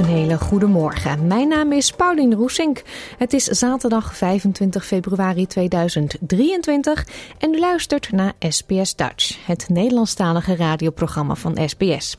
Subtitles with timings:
[0.00, 1.26] Een hele goede morgen.
[1.26, 2.82] Mijn naam is Pauline Roesink.
[3.18, 7.06] Het is zaterdag 25 februari 2023
[7.38, 12.16] en u luistert naar SBS Dutch, het Nederlandstalige radioprogramma van SBS.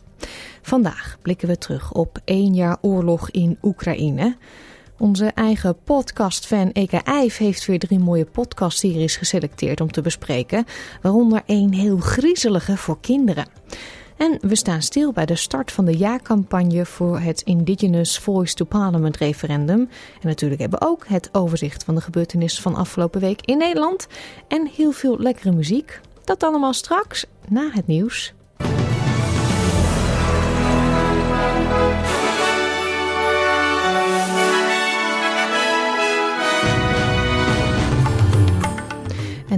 [0.61, 4.35] Vandaag blikken we terug op één jaar oorlog in Oekraïne.
[4.97, 10.65] Onze eigen podcastfan Eka Eif heeft weer drie mooie podcastseries geselecteerd om te bespreken,
[11.01, 13.45] waaronder één heel griezelige voor kinderen.
[14.21, 18.65] En we staan stil bij de start van de jaarcampagne voor het Indigenous Voice to
[18.65, 19.79] Parliament referendum.
[20.21, 24.07] En natuurlijk hebben we ook het overzicht van de gebeurtenissen van afgelopen week in Nederland.
[24.47, 25.99] En heel veel lekkere muziek.
[26.23, 28.33] Dat allemaal straks na het nieuws.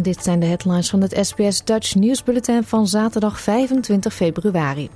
[0.03, 4.89] Dit zijn de headlines van het SBS Dutch nieuwsbulletin van zaterdag 25 februari.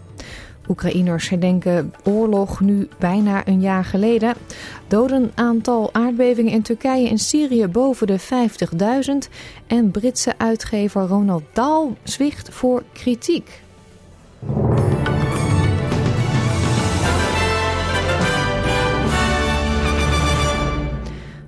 [0.70, 4.36] Oekraïners herdenken oorlog nu bijna een jaar geleden.
[4.88, 9.32] Doden aantal aardbevingen in Turkije en Syrië boven de 50.000.
[9.68, 13.62] En Britse uitgever Ronald Dahl zwicht voor kritiek.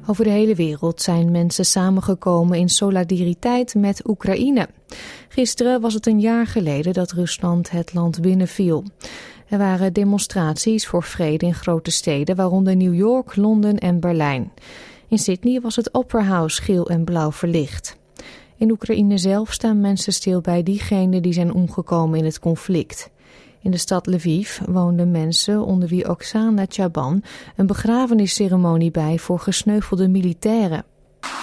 [0.10, 4.70] Over de hele wereld zijn mensen samengekomen in solidariteit met Oekraïne.
[5.28, 8.84] Gisteren was het een jaar geleden dat Rusland het land binnenviel.
[9.48, 14.52] Er waren demonstraties voor vrede in grote steden, waaronder New York, Londen en Berlijn.
[15.08, 17.98] In Sydney was het Opera House geel en blauw verlicht.
[18.58, 23.10] In Oekraïne zelf staan mensen stil bij diegenen die zijn omgekomen in het conflict.
[23.62, 27.24] In de stad Lviv woonden mensen onder wie Oksana Chaban
[27.56, 30.84] een begrafenisceremonie bij voor gesneuvelde militairen.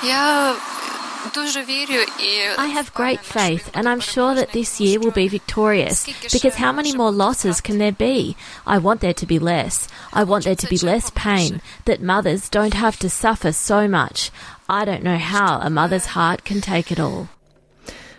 [0.02, 0.54] Ja,
[2.58, 6.04] I have great faith, and I'm sure that this year will be victorious.
[6.32, 8.36] Because how many more losses can there be?
[8.66, 9.88] I want there to be less.
[10.14, 14.30] I want there to be less pain, that mothers don't have to suffer so much.
[14.68, 17.28] I don't know how a mother's heart can take it all.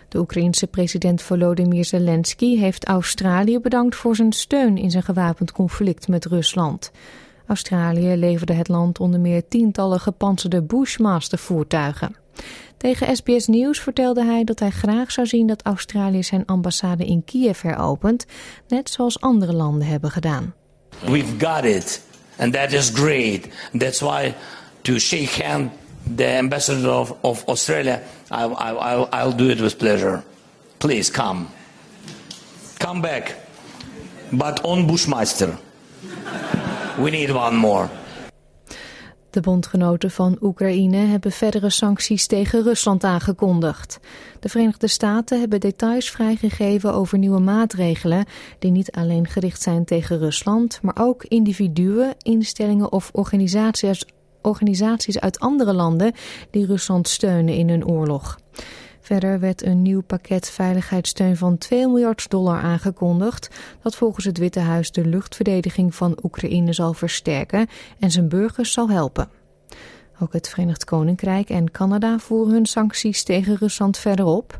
[0.08, 6.08] De Oekraïense president Volodymyr Zelensky heeft Australië bedankt voor zijn steun in zijn gewapend conflict
[6.08, 6.90] met Rusland.
[7.46, 12.16] Australië leverde het land onder meer tientallen gepantserde Bushmaster-voertuigen.
[12.76, 17.24] Tegen SBS Nieuws vertelde hij dat hij graag zou zien dat Australië zijn ambassade in
[17.24, 18.26] Kiev heropent,
[18.68, 20.54] net zoals andere landen hebben gedaan.
[21.06, 22.02] We've got it,
[22.36, 23.40] and that is great.
[23.78, 24.34] That's why
[24.82, 25.70] to shake hand
[26.16, 30.22] the ambassador of, of Australia, I, I, I'll, I'll do it with pleasure.
[30.78, 31.48] Please come.
[32.78, 33.34] Come back.
[34.32, 35.58] But on Bushmeister.
[36.98, 37.88] We need one more.
[39.30, 43.98] De bondgenoten van Oekraïne hebben verdere sancties tegen Rusland aangekondigd.
[44.40, 48.24] De Verenigde Staten hebben details vrijgegeven over nieuwe maatregelen
[48.58, 54.04] die niet alleen gericht zijn tegen Rusland, maar ook individuen, instellingen of organisaties
[54.42, 56.12] organisaties uit andere landen
[56.50, 58.38] die Rusland steunen in hun oorlog.
[59.00, 63.50] Verder werd een nieuw pakket veiligheidssteun van 2 miljard dollar aangekondigd,
[63.82, 67.66] dat volgens het Witte Huis de luchtverdediging van Oekraïne zal versterken
[67.98, 69.28] en zijn burgers zal helpen.
[70.20, 74.56] Ook het Verenigd Koninkrijk en Canada voeren hun sancties tegen Rusland verder op.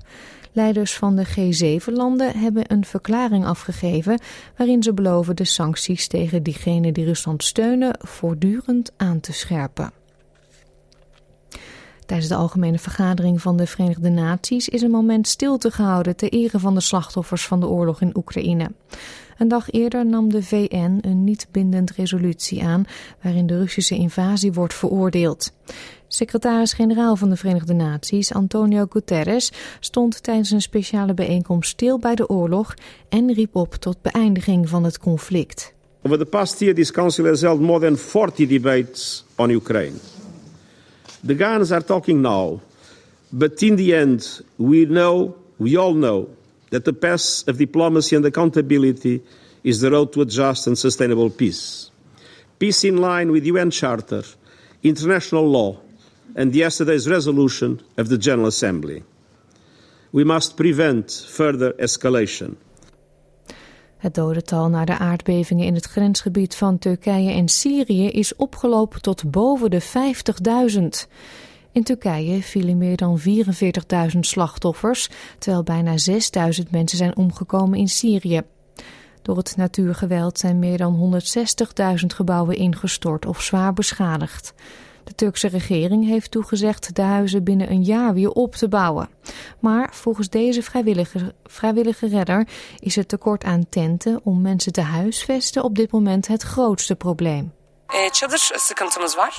[0.52, 4.20] Leiders van de G7-landen hebben een verklaring afgegeven
[4.56, 9.92] waarin ze beloven de sancties tegen diegenen die Rusland steunen voortdurend aan te scherpen.
[12.06, 16.58] Tijdens de algemene vergadering van de Verenigde Naties is een moment stilte gehouden ter ere
[16.58, 18.70] van de slachtoffers van de oorlog in Oekraïne.
[19.38, 22.84] Een dag eerder nam de VN een niet bindend resolutie aan
[23.22, 25.52] waarin de Russische invasie wordt veroordeeld.
[26.08, 32.28] Secretaris-generaal van de Verenigde Naties, Antonio Guterres, stond tijdens een speciale bijeenkomst stil bij de
[32.28, 32.74] oorlog
[33.08, 35.74] en riep op tot beëindiging van het conflict.
[36.02, 39.96] Over the past year, this council has held more than 40 debates on Ukraine.
[41.26, 42.60] The Ghanaians are talking now,
[43.28, 46.28] but in the end, we know, we all know,
[46.68, 49.22] that the path of diplomacy and accountability
[49.62, 51.90] is the road to a just and sustainable peace.
[52.58, 54.24] Peace in line with UN Charter,
[54.82, 55.76] international law,
[56.34, 59.02] and yesterday's resolution of the General Assembly.
[60.10, 62.56] We must prevent further escalation.
[63.96, 69.30] Het dodental na de aardbevingen in het grensgebied van Turkije en Syrië is opgelopen tot
[69.30, 71.10] boven de 50.000.
[71.72, 75.94] In Turkije vielen meer dan 44.000 slachtoffers, terwijl bijna
[76.62, 78.42] 6.000 mensen zijn omgekomen in Syrië.
[79.22, 81.20] Door het natuurgeweld zijn meer dan
[82.00, 84.54] 160.000 gebouwen ingestort of zwaar beschadigd.
[85.08, 89.08] De Turkse regering heeft toegezegd de huizen binnen een jaar weer op te bouwen.
[89.60, 95.64] Maar volgens deze vrijwillige, vrijwillige redder is het tekort aan tenten om mensen te huisvesten
[95.64, 97.52] op dit moment het grootste probleem.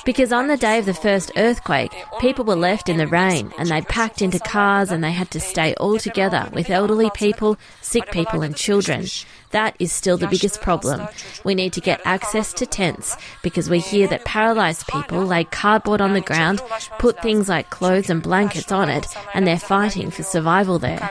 [0.04, 3.68] Because on the day of the first earthquake, people were left in the rain and
[3.68, 8.10] they packed into cars and they had to stay all together with elderly people, sick
[8.10, 9.04] people, and children.
[9.50, 11.08] That is still the biggest problem.
[11.44, 16.00] We need to get access to tents because we hear that paralyzed people lay cardboard
[16.00, 16.62] on the ground,
[16.98, 21.10] put things like clothes and blankets on it, and they're fighting for survival there.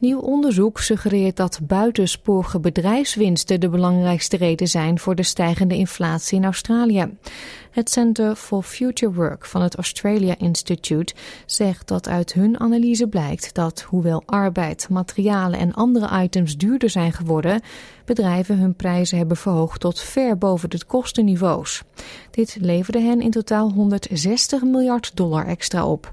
[0.00, 6.44] Nieuw onderzoek suggereert dat buitensporige bedrijfswinsten de belangrijkste reden zijn voor de stijgende inflatie in
[6.44, 7.16] Australië.
[7.70, 11.14] Het Center for Future Work van het Australia Institute
[11.46, 17.12] zegt dat uit hun analyse blijkt dat, hoewel arbeid, materialen en andere items duurder zijn
[17.12, 17.60] geworden,
[18.04, 21.82] bedrijven hun prijzen hebben verhoogd tot ver boven de kostenniveaus.
[22.30, 26.12] Dit leverde hen in totaal 160 miljard dollar extra op.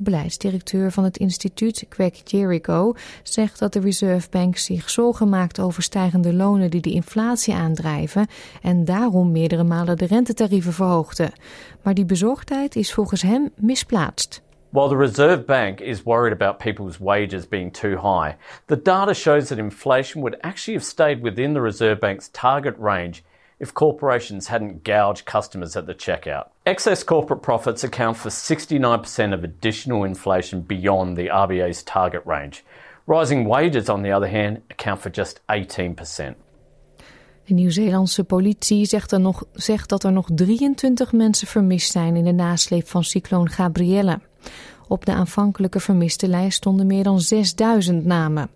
[0.00, 5.60] De beleidsdirecteur van het instituut, Greg Jericho, zegt dat de Reserve Bank zich zorgen maakt
[5.60, 8.26] over stijgende lonen die de inflatie aandrijven
[8.62, 11.32] en daarom meerdere malen de rentetarieven verhoogde.
[11.82, 14.42] Maar die bezorgdheid is volgens hem misplaatst.
[14.70, 18.34] While the Reserve Bank is worried about people's wages being too high,
[18.66, 23.22] the data shows that inflation would actually have stayed within the Reserve Bank's target range
[23.60, 26.48] if corporations hadn't gouged customers at the checkout.
[26.64, 32.64] Excess corporate profits account for 69% of additional inflation beyond the RBA's target range.
[33.06, 36.34] Rising wages, on the other hand, account for just 18%.
[37.44, 42.24] De Nieuw-Zeelandse politie zegt, er nog, zegt dat er nog 23 mensen vermist zijn in
[42.24, 44.20] de nasleep van cycloon Gabrielle.
[44.88, 48.50] Op de aanvankelijke vermiste lijst stonden meer dan 6000 namen.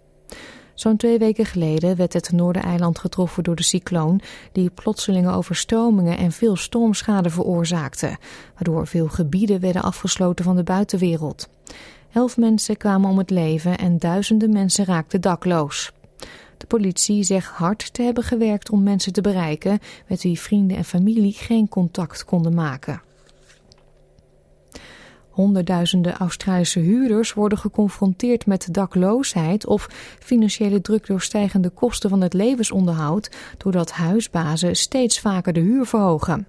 [0.75, 4.21] Zo'n twee weken geleden werd het Noordereiland getroffen door de cycloon,
[4.53, 8.17] die plotselinge overstromingen en veel stormschade veroorzaakte,
[8.55, 11.49] waardoor veel gebieden werden afgesloten van de buitenwereld.
[12.13, 15.93] Elf mensen kwamen om het leven en duizenden mensen raakten dakloos.
[16.57, 19.79] De politie zegt hard te hebben gewerkt om mensen te bereiken
[20.09, 23.03] met wie vrienden en familie geen contact konden maken.
[25.35, 29.87] Honderdduizenden Australische huurders worden geconfronteerd met dakloosheid of
[30.19, 36.47] financiële druk door stijgende kosten van het levensonderhoud, doordat huisbazen steeds vaker de huur verhogen.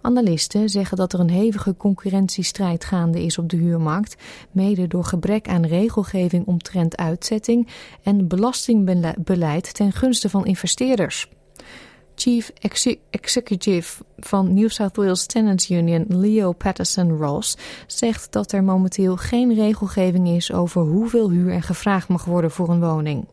[0.00, 4.16] Analisten zeggen dat er een hevige concurrentiestrijd gaande is op de huurmarkt,
[4.50, 7.68] mede door gebrek aan regelgeving omtrent uitzetting
[8.02, 11.28] en belastingbeleid ten gunste van investeerders.
[12.14, 12.52] Chief
[13.10, 17.56] Executive van New South Wales Tenants Union Leo Patterson Ross
[17.86, 22.68] zegt dat er momenteel geen regelgeving is over hoeveel huur er gevraagd mag worden voor
[22.68, 23.26] een woning.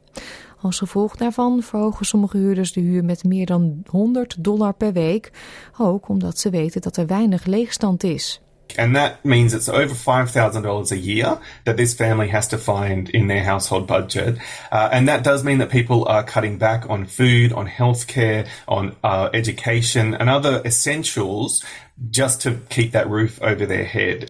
[0.61, 5.31] Als gevolg daarvan verhogen sommige huurders de huur met meer dan 100 dollar per week,
[5.77, 8.40] ook omdat ze weten dat er weinig leegstand is.
[8.77, 13.27] And that means it's over $5,000 a year that this family has to find in
[13.27, 14.37] their household budget.
[14.71, 18.95] Uh, and that does mean that people are cutting back on food, on healthcare, on
[19.03, 21.63] uh, education, and other essentials
[22.09, 24.29] just to keep that roof over their head.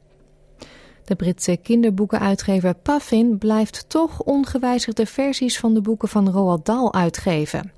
[1.06, 7.72] De Britse kinderboekenuitgever Puffin blijft toch ongewijzigde versies van de boeken van Roald Dahl uitgeven.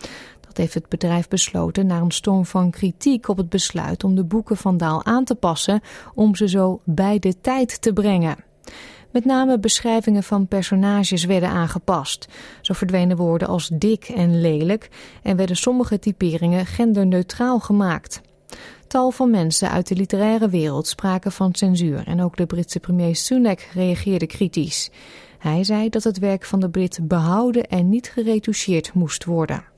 [0.54, 4.24] Dat heeft het bedrijf besloten na een storm van kritiek op het besluit om de
[4.24, 5.82] boeken van Daal aan te passen
[6.14, 8.36] om ze zo bij de tijd te brengen.
[9.12, 12.28] Met name beschrijvingen van personages werden aangepast.
[12.62, 14.90] Zo verdwenen woorden als dik en lelijk
[15.24, 18.22] en werden sommige typeringen genderneutraal gemaakt.
[18.88, 23.16] Tal van mensen uit de literaire wereld spraken van censuur en ook de Britse premier
[23.16, 24.92] Sunak reageerde kritisch.
[25.40, 29.73] Hij zei dat het werk van de Brit behouden en niet geretoucheerd moest worden.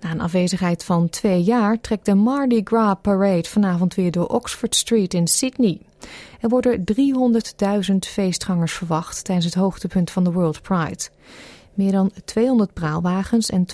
[0.00, 4.74] Na een afwezigheid van twee jaar trekt de Mardi Gras Parade vanavond weer door Oxford
[4.74, 5.80] Street in Sydney.
[6.40, 6.84] Er worden
[7.90, 11.08] 300.000 feestgangers verwacht tijdens het hoogtepunt van de World Pride.
[11.74, 13.66] Meer dan 200 praalwagens en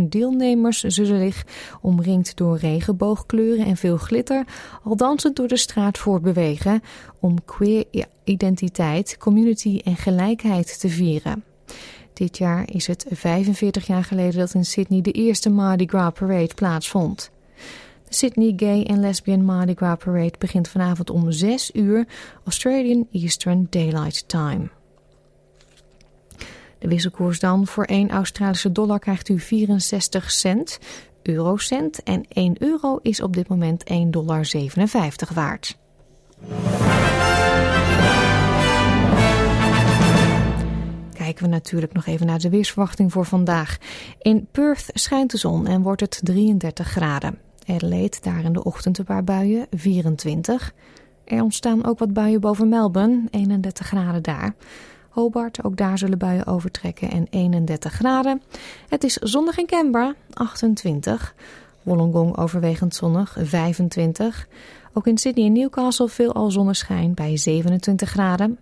[0.00, 1.44] 12.500 deelnemers zullen zich,
[1.80, 4.44] omringd door regenboogkleuren en veel glitter,
[4.84, 6.82] al dansend door de straat voortbewegen
[7.20, 7.84] om queer
[8.24, 11.44] identiteit, community en gelijkheid te vieren.
[12.12, 16.54] Dit jaar is het 45 jaar geleden dat in Sydney de eerste Mardi Gras Parade
[16.54, 17.30] plaatsvond.
[18.08, 22.06] De Sydney Gay and Lesbian Mardi Gras Parade begint vanavond om 6 uur
[22.44, 24.68] Australian Eastern Daylight Time.
[26.78, 27.66] De wisselkoers dan.
[27.66, 30.78] Voor 1 Australische dollar krijgt u 64 cent,
[31.22, 34.46] eurocent en 1 euro is op dit moment 1,57 dollar
[35.34, 35.78] waard.
[41.30, 43.78] Kijken we natuurlijk nog even naar de weersverwachting voor vandaag.
[44.18, 47.38] In Perth schijnt de zon en wordt het 33 graden.
[47.66, 50.72] Adelaide, daar in de ochtend een paar buien, 24.
[51.24, 54.54] Er ontstaan ook wat buien boven Melbourne, 31 graden daar.
[55.08, 58.42] Hobart, ook daar zullen buien overtrekken en 31 graden.
[58.88, 61.34] Het is zonnig in Canberra, 28.
[61.82, 64.48] Wollongong overwegend zonnig, 25.
[64.92, 68.58] Ook in Sydney en Newcastle veel al zonneschijn bij 27 graden.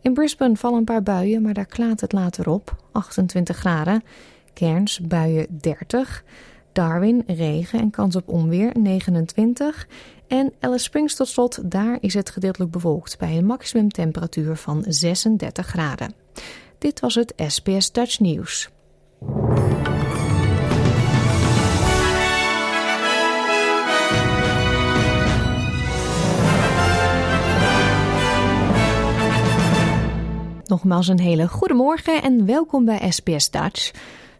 [0.00, 4.02] In Brisbane vallen een paar buien, maar daar klaart het later op, 28 graden.
[4.54, 6.24] Cairns buien 30.
[6.72, 9.88] Darwin regen en kans op onweer 29.
[10.26, 15.66] En Alice Springs tot slot, daar is het gedeeltelijk bewolkt bij een maximumtemperatuur van 36
[15.66, 16.14] graden.
[16.78, 18.70] Dit was het SBS Dutch Nieuws.
[30.70, 33.90] Nogmaals een hele goede morgen en welkom bij SBS Dutch.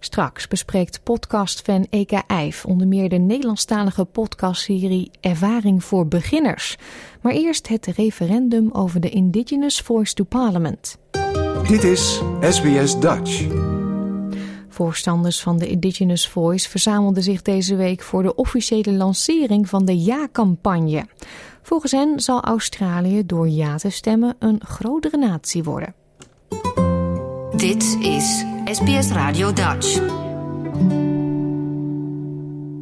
[0.01, 6.77] Straks bespreekt podcastfan Eka Eif onder meer de Nederlandstalige podcastserie Ervaring voor Beginners.
[7.21, 10.99] Maar eerst het referendum over de Indigenous Voice to Parliament.
[11.69, 13.47] Dit is SBS Dutch.
[14.69, 19.99] Voorstanders van de Indigenous Voice verzamelden zich deze week voor de officiële lancering van de
[19.99, 21.07] Ja-campagne.
[21.63, 26.00] Volgens hen zal Australië door ja te stemmen een grotere natie worden.
[27.61, 30.01] Dit is SBS Radio Dutch.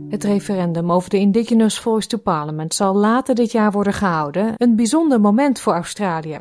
[0.08, 4.54] Het referendum over de Indigenous Voice to Parliament zal later dit jaar worden gehouden.
[4.56, 6.40] Een bijzonder moment voor Australië.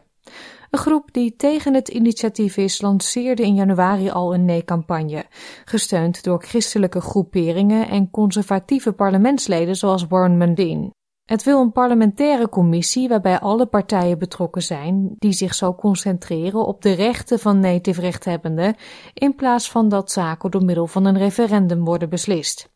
[0.69, 5.25] Een groep die tegen het initiatief is, lanceerde in januari al een nee-campagne.
[5.65, 10.96] Gesteund door christelijke groeperingen en conservatieve parlementsleden zoals Warren Mundine.
[11.27, 16.81] Het wil een parlementaire commissie waarbij alle partijen betrokken zijn, die zich zal concentreren op
[16.81, 18.75] de rechten van native rechthebbenden,
[19.13, 22.69] in plaats van dat zaken door middel van een referendum worden beslist.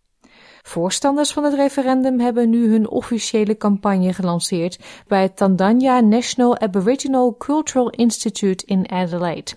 [0.61, 7.35] Voorstanders van het referendum hebben nu hun officiële campagne gelanceerd bij het Tandanya National Aboriginal
[7.37, 9.51] Cultural Institute in Adelaide.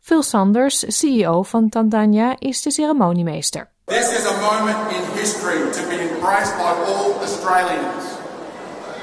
[0.00, 3.70] Phil Sanders, CEO van Tandanya, is de ceremoniemeester.
[3.84, 8.17] This is a moment in history to be embraced by all Australians.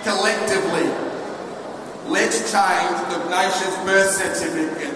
[0.06, 0.86] Collectively,
[2.08, 4.94] let's change the nation's birth certificate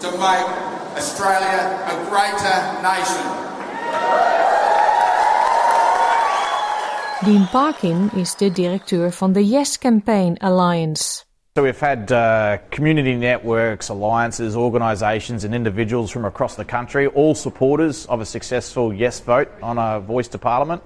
[0.00, 0.48] to make
[0.96, 3.26] Australia a greater nation.
[7.22, 11.26] Dean Parkin is de directeur van de Yes Campaign Alliance.
[11.54, 17.34] So we've had uh, community networks, alliances, organisations and individuals from across the country, all
[17.34, 20.82] supporters of a successful yes vote on a voice to parliament.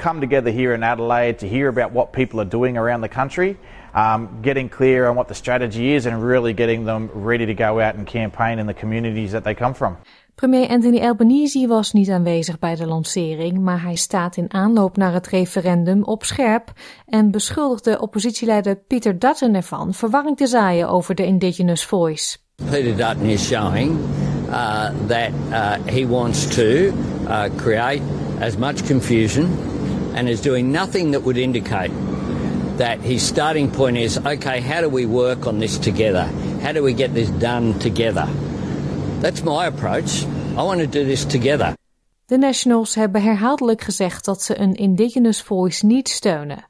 [0.00, 3.56] Come together here in Adelaide to hear about what people are doing around the country,
[3.94, 7.80] um, getting clear on what the strategy is, and really getting them ready to go
[7.80, 9.96] out and campaign in the communities that they come from.
[10.34, 15.12] Premier Anthony Albanese was niet aanwezig bij de lancering, maar hij staat in aanloop naar
[15.12, 16.72] het referendum op scherp
[17.06, 22.38] en beschuldigde oppositieleider Peter Dutton ervan verwarring te zaaien over de Indigenous Voice.
[22.70, 23.98] Peter Dutton is showing
[24.48, 28.02] uh, that uh, he wants to uh, create
[28.40, 29.48] as much confusion
[30.14, 31.90] and is doing nothing that would indicate
[32.76, 36.28] that his starting point is okay, how do we work on this together?
[36.62, 38.28] How do we get this done together?
[39.20, 40.24] That's my approach.
[40.56, 41.74] I want to do this together.
[42.26, 46.66] De Nationals hebben herhaaldelijk gezegd dat ze een Indigenous Voice niet steunen.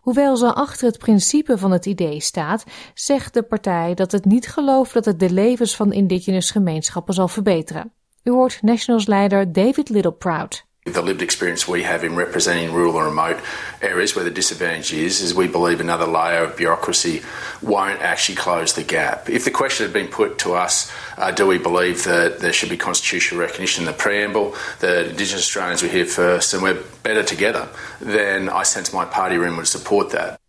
[0.00, 4.48] Hoewel ze achter het principe van het idee staat, zegt de partij dat het niet
[4.48, 7.92] gelooft dat het de levens van Indigenous gemeenschappen zal verbeteren.
[8.22, 10.66] U hoort Nationals-leider David Littleproud.
[10.84, 13.40] The lived experience we have in representing rural and remote
[13.80, 17.22] areas where the disadvantage is, is we believe another layer of bureaucracy
[17.62, 19.30] won't actually close the gap.
[19.30, 22.68] If the question had been put to us, uh, do we believe that there should
[22.68, 27.22] be constitutional recognition in the preamble, that Indigenous Australians were here first and we're better
[27.22, 27.68] together,
[28.00, 30.41] then I sense my party room would support that.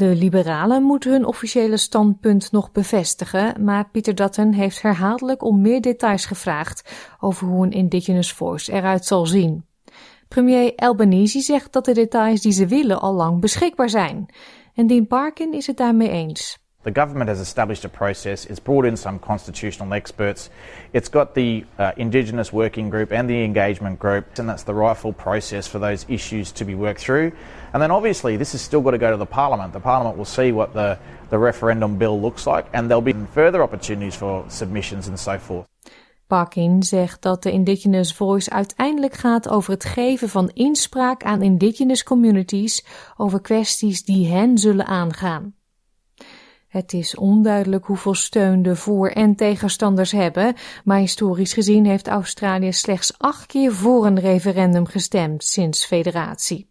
[0.00, 5.80] De liberalen moeten hun officiële standpunt nog bevestigen, maar Pieter Dutton heeft herhaaldelijk om meer
[5.80, 9.64] details gevraagd over hoe een Indigenous Voice eruit zal zien.
[10.28, 14.26] Premier Albanese zegt dat de details die ze willen al lang beschikbaar zijn.
[14.74, 16.58] En Dean Parkin is het daarmee eens.
[16.82, 18.46] The government has established a process.
[18.46, 20.48] It's brought in some constitutional experts.
[20.90, 25.12] It's got the uh, Indigenous Working Group and the Engagement Group, and that's the rightful
[25.12, 27.32] process for those issues to be worked through.
[27.72, 29.72] And then obviously, this has still got to go to the Parliament.
[29.72, 30.98] The Parliament will see what the,
[31.28, 35.68] the referendum bill looks like, and there'll be further opportunities for submissions and so forth.
[36.26, 42.02] Parkin zegt dat de Indigenous Voice uiteindelijk gaat over het geven van inspraak aan Indigenous
[42.02, 42.86] communities
[43.16, 45.54] over kwesties die hen zullen aangaan.
[46.68, 52.72] Het is onduidelijk hoeveel steun de voor- en tegenstanders hebben, maar historisch gezien heeft Australië
[52.72, 56.69] slechts acht keer voor een referendum gestemd sinds federatie.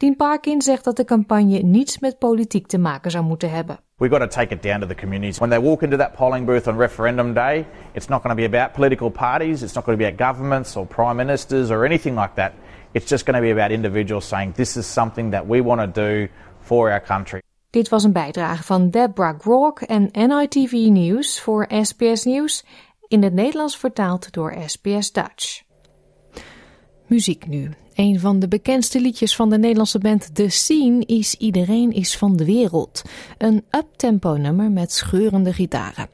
[0.00, 3.78] Dean Parkin zegt dat de campagne niets met politiek te maken zou moeten hebben.
[3.96, 5.38] We've got to take it down to the communities.
[5.38, 8.56] When they walk into that polling booth on referendum day, it's not going to be
[8.58, 12.18] about political parties, it's not going to be about governments or prime ministers or anything
[12.18, 12.52] like that.
[12.92, 16.02] It's just going to be about individuals saying this is something that we want to
[16.02, 16.28] do
[16.60, 17.42] for our country.
[17.70, 22.64] Dit was een bijdrage van Deborah Grok en NITV Nieuws voor SBS Nieuws,
[23.08, 25.62] in het Nederlands vertaald door SBS Dutch.
[27.06, 27.70] Muziek nu.
[28.00, 32.36] Een van de bekendste liedjes van de Nederlandse band The Scene is Iedereen is van
[32.36, 33.02] de wereld.
[33.38, 36.08] Een uptempo nummer met scheurende gitaren.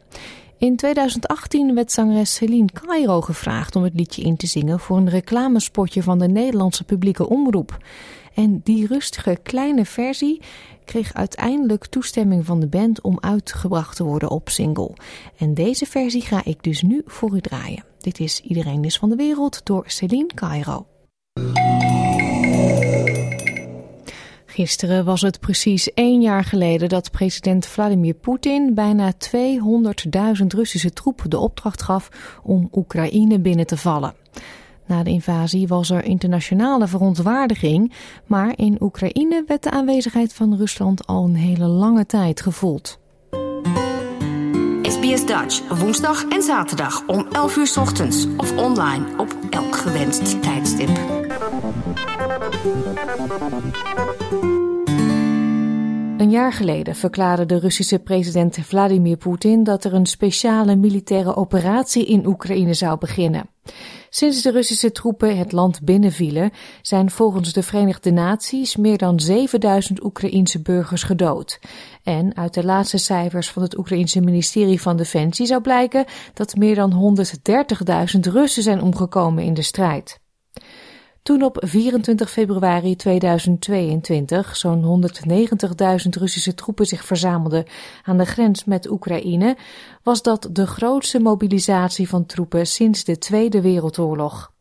[0.59, 5.09] In 2018 werd zangeres Celine Cairo gevraagd om het liedje in te zingen voor een
[5.09, 7.79] reclamespotje van de Nederlandse publieke omroep.
[8.35, 10.41] En die rustige kleine versie
[10.85, 14.93] kreeg uiteindelijk toestemming van de band om uitgebracht te worden op single.
[15.37, 17.85] En deze versie ga ik dus nu voor u draaien.
[17.99, 20.87] Dit is Iedereen is van de wereld door Celine Cairo.
[24.57, 31.31] Gisteren was het precies één jaar geleden dat president Vladimir Poetin bijna 200.000 Russische troepen
[31.31, 34.15] de opdracht gaf om Oekraïne binnen te vallen.
[34.87, 37.93] Na de invasie was er internationale verontwaardiging,
[38.27, 42.99] maar in Oekraïne werd de aanwezigheid van Rusland al een hele lange tijd gevoeld.
[45.07, 50.89] SBS Dutch, woensdag en zaterdag om 11 uur ochtends of online op elk gewenst tijdstip.
[56.19, 62.07] Een jaar geleden verklaarde de Russische president Vladimir Poetin dat er een speciale militaire operatie
[62.07, 63.49] in Oekraïne zou beginnen.
[64.17, 66.51] Sinds de Russische troepen het land binnenvielen,
[66.83, 71.59] zijn volgens de Verenigde Naties meer dan 7000 Oekraïense burgers gedood.
[72.03, 76.75] En uit de laatste cijfers van het Oekraïense ministerie van Defensie zou blijken dat meer
[76.75, 77.17] dan
[78.17, 80.21] 130.000 Russen zijn omgekomen in de strijd.
[81.27, 87.65] Toen op 24 februari 2022 zo'n 190.000 Russische troepen zich verzamelden
[88.03, 89.57] aan de grens met Oekraïne,
[90.03, 94.53] was dat de grootste mobilisatie van troepen sinds de Tweede Wereldoorlog.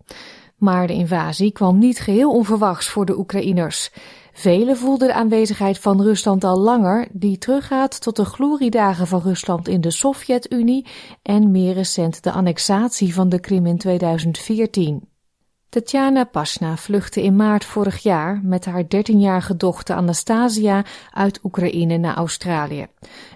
[0.57, 3.91] Maar de invasie kwam niet geheel onverwachts voor de Oekraïners.
[4.33, 9.67] Velen voelden de aanwezigheid van Rusland al langer, die teruggaat tot de gloriedagen van Rusland
[9.67, 10.85] in de Sovjet-Unie
[11.21, 15.13] en meer recent de annexatie van de Krim in 2014.
[15.69, 22.15] Tatjana Pasna vluchtte in maart vorig jaar met haar 13-jarige dochter Anastasia uit Oekraïne naar
[22.15, 22.87] Australië.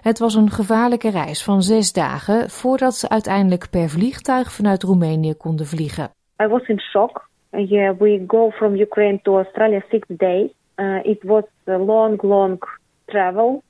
[0.02, 5.34] Het was een gevaarlijke reis van zes dagen voordat ze uiteindelijk per vliegtuig vanuit Roemenië
[5.34, 6.10] konden vliegen.
[6.42, 7.28] I was in shock.
[7.50, 10.50] Yeah, we go from Ukraine to Australia six days.
[10.76, 12.62] Uh, it was a long, long
[13.06, 13.62] travel.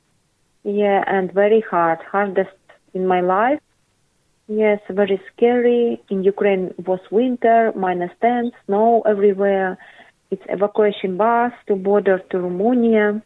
[0.62, 2.56] Yeah, and very hard, hardest
[2.92, 3.60] in my life.
[4.50, 6.02] Yes, very scary.
[6.10, 9.78] In Ukraine was winter, minus 10, snow everywhere.
[10.32, 13.22] It's evacuation bus to border to Romania.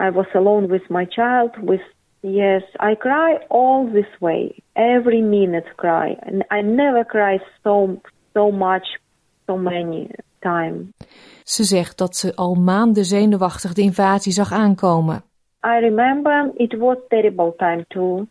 [0.00, 1.50] I was alone with my child.
[1.62, 1.86] With
[2.22, 8.00] yes, I cry all this way, every minute cry, and I never cry so
[8.34, 8.86] so much,
[9.46, 10.92] so many time.
[11.44, 15.22] Ze zegt dat ze al maanden zenuwachtig de invasie zag aankomen.
[15.64, 18.28] I remember it was terrible time too.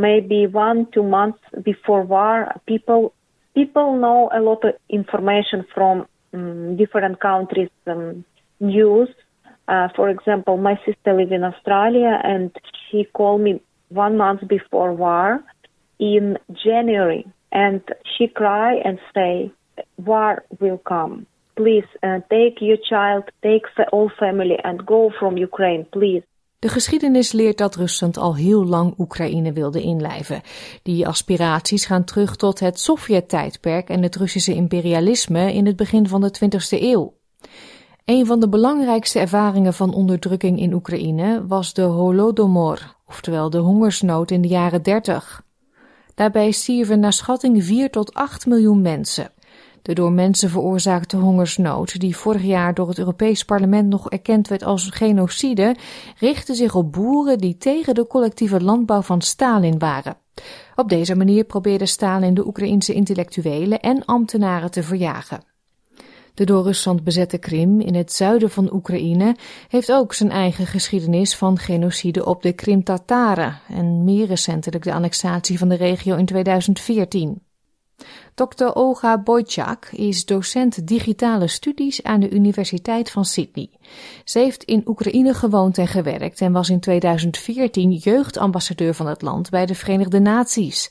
[0.00, 3.12] Maybe one two months before war people
[3.54, 8.24] people know a lot of information from um, different countries um,
[8.60, 9.08] news.
[9.68, 12.50] Uh, for example my sister lives in australia and
[12.90, 15.42] she called me one month before war
[15.98, 17.80] in january and
[18.12, 19.52] she cry and say
[19.96, 21.26] war will come.
[21.56, 26.22] Please uh, take your child take all family and go from ukraine please
[26.60, 30.40] De geschiedenis leert dat Rusland al heel lang Oekraïne wilde inlijven.
[30.82, 36.20] Die aspiraties gaan terug tot het Sovjet-tijdperk en het Russische imperialisme in het begin van
[36.20, 37.14] de 20e eeuw.
[38.04, 44.30] Een van de belangrijkste ervaringen van onderdrukking in Oekraïne was de Holodomor, oftewel de hongersnood
[44.30, 45.42] in de jaren 30.
[46.14, 49.32] Daarbij stierven naar schatting 4 tot 8 miljoen mensen.
[49.82, 54.64] De door mensen veroorzaakte hongersnood, die vorig jaar door het Europees Parlement nog erkend werd
[54.64, 55.76] als genocide,
[56.18, 60.16] richtte zich op boeren die tegen de collectieve landbouw van Stalin waren.
[60.76, 65.48] Op deze manier probeerde Stalin de Oekraïense intellectuelen en ambtenaren te verjagen.
[66.34, 69.36] De door Rusland bezette Krim in het zuiden van Oekraïne
[69.68, 75.58] heeft ook zijn eigen geschiedenis van genocide op de Krim-Tataren en meer recentelijk de annexatie
[75.58, 77.42] van de regio in 2014.
[78.40, 78.70] Dr.
[78.74, 83.68] Olga Bojczak is docent digitale studies aan de Universiteit van Sydney.
[84.24, 89.50] Ze heeft in Oekraïne gewoond en gewerkt en was in 2014 jeugdambassadeur van het land
[89.50, 90.90] bij de Verenigde Naties.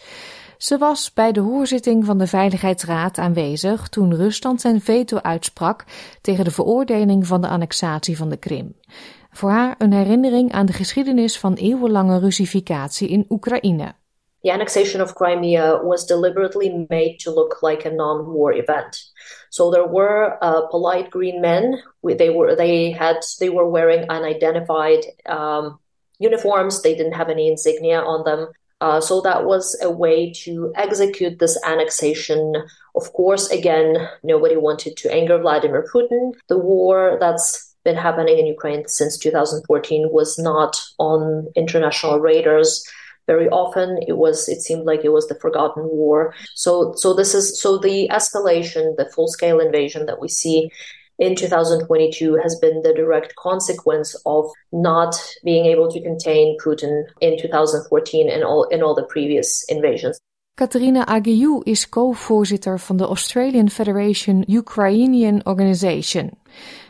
[0.57, 5.85] Ze was bij de hoorzitting van de Veiligheidsraad aanwezig toen Rusland zijn veto uitsprak
[6.21, 8.75] tegen de veroordeling van de annexatie van de Krim.
[9.31, 13.93] Voor haar een herinnering aan de geschiedenis van eeuwenlange Russificatie in Oekraïne.
[14.43, 19.03] The annexation of Crimea was deliberately made to look like a non-war event.
[19.49, 21.81] So there were uh, polite green men.
[22.03, 25.79] They were they had they were wearing unidentified um,
[26.19, 26.81] uniforms.
[26.81, 28.47] They didn't have any insignia on them.
[28.81, 32.55] Uh, so that was a way to execute this annexation.
[32.95, 36.33] Of course, again, nobody wanted to anger Vladimir Putin.
[36.47, 42.83] The war that's been happening in Ukraine since 2014 was not on international radars.
[43.33, 44.37] Very often, it was.
[44.49, 46.33] It seemed like it was the forgotten war.
[46.55, 50.71] So, so this is so the escalation, the full-scale invasion that we see
[51.19, 55.13] in 2022 has been the direct consequence of not
[55.43, 60.17] being able to contain Putin in 2014 and all in all the previous invasions.
[60.55, 66.31] Katerina Agiou is co-voorzitter van de Australian Federation Ukrainian Organization.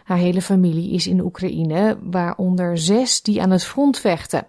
[0.10, 4.48] Haar hele familie is in Oekraïne, waaronder zes die aan het front vechten.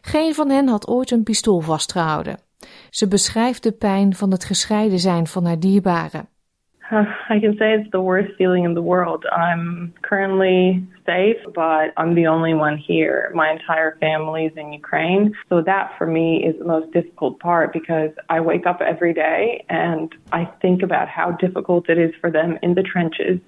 [0.00, 2.36] Geen van hen had ooit een pistool vastgehouden.
[2.90, 6.28] Ze beschrijft de pijn van het gescheiden zijn van haar dierbaren.
[7.30, 9.24] I can say it's the worst feeling in the world.
[9.24, 13.30] I'm currently safe, but I'm the only one here.
[13.34, 15.34] My entire family is in Ukraine.
[15.48, 19.64] So that for me is the most difficult part because I wake up every day
[19.68, 23.40] and I think about how difficult it is for them in the trenches,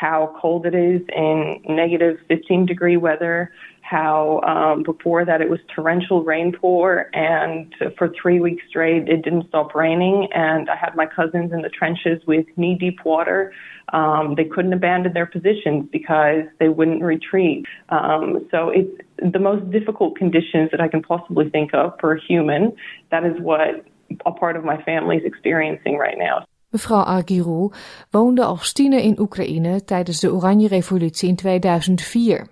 [0.00, 5.58] how cold it is in negative 15 degree weather, how um, before that it was
[5.74, 10.28] torrential rainpour, and for three weeks straight it didn't stop raining.
[10.34, 13.52] And I had my cousins in the trenches with knee deep water.
[13.92, 17.66] Um, they couldn't abandon their positions because they wouldn't retreat.
[17.90, 22.20] Um, so it's the most difficult conditions that I can possibly think of for a
[22.22, 22.74] human.
[23.10, 23.84] That is what
[24.24, 26.46] a part of my family is experiencing right now.
[26.70, 27.72] Mevrouw Argirou
[28.10, 32.46] woonde als tiener in Oekraïne tijdens de Oranje Revolutie in 2004.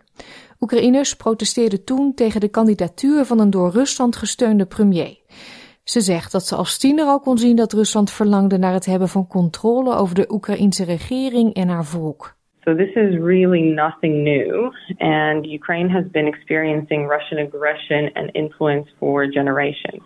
[0.60, 5.18] Oekraïners protesteerden toen tegen de kandidatuur van een door Rusland gesteunde premier.
[5.84, 9.08] Ze zegt dat ze als tiener al kon zien dat Rusland verlangde naar het hebben
[9.08, 12.36] van controle over de Oekraïnse regering en haar volk.
[12.64, 18.90] So this is really nothing new, and Ukraine has been experiencing Russian aggression and influence
[18.98, 20.02] for generations.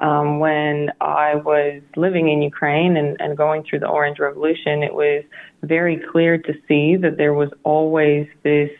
[0.00, 4.94] Um, when I was living in Ukraine and, and going through the Orange Revolution, it
[4.94, 5.24] was
[5.62, 8.70] very clear to see that there was always this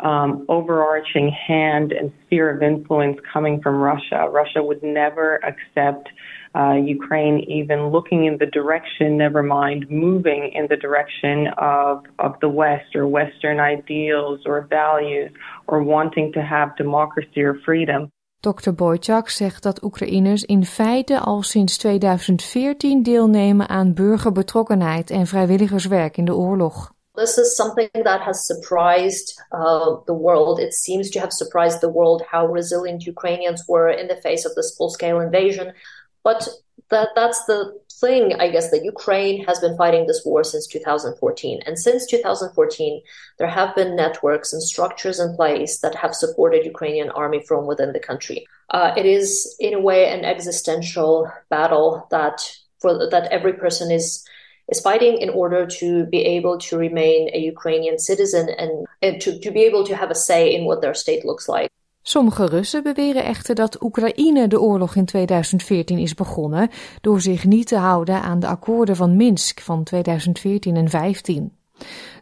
[0.00, 4.28] um, overarching hand and sphere of influence coming from Russia.
[4.30, 6.08] Russia would never accept
[6.54, 12.38] uh, Ukraine even looking in the direction, never mind moving in the direction of, of
[12.40, 15.30] the West or Western ideals or values
[15.66, 18.10] or wanting to have democracy or freedom.
[18.40, 18.72] Dr.
[18.72, 26.24] Boychak zegt dat Oekraïners in feite al sinds 2014 deelnemen aan burgerbetrokkenheid en vrijwilligerswerk in
[26.24, 26.92] de oorlog.
[27.14, 30.58] This is something that has surprised uh, the world.
[30.58, 34.54] It seems to have surprised the world how resilient Ukrainians were in the face of
[34.54, 35.74] this full scale invasion.
[36.22, 40.66] But that, that's the thing, I guess, that Ukraine has been fighting this war since
[40.66, 41.60] 2014.
[41.66, 43.02] And since 2014,
[43.38, 47.92] there have been networks and structures in place that have supported Ukrainian army from within
[47.92, 48.46] the country.
[48.70, 52.40] Uh, it is, in a way, an existential battle that
[52.80, 54.24] for that every person is
[54.68, 59.38] is fighting in order to be able to remain a Ukrainian citizen and, and to,
[59.40, 61.70] to be able to have a say in what their state looks like.
[62.02, 67.66] Sommige Russen beweren echter dat Oekraïne de oorlog in 2014 is begonnen door zich niet
[67.66, 71.52] te houden aan de akkoorden van Minsk van 2014 en 15.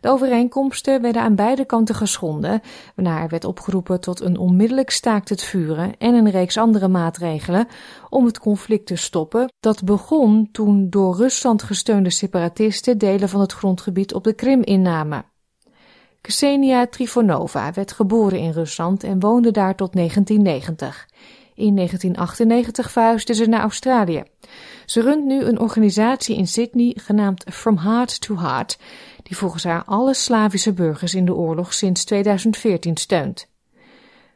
[0.01, 2.61] De overeenkomsten werden aan beide kanten geschonden,
[2.95, 7.67] waarna er werd opgeroepen tot een onmiddellijk staakt het vuren en een reeks andere maatregelen
[8.09, 9.53] om het conflict te stoppen.
[9.61, 15.25] Dat begon toen door Rusland gesteunde separatisten delen van het grondgebied op de Krim innamen.
[16.27, 21.09] Ksenia Trifonova werd geboren in Rusland en woonde daar tot 1990.
[21.55, 24.23] In 1998 verhuisde ze naar Australië.
[24.87, 28.79] Ze runt nu een organisatie in Sydney genaamd From Heart to Heart,
[29.23, 33.49] die volgens haar alle Slavische burgers in de oorlog sinds 2014 steunt.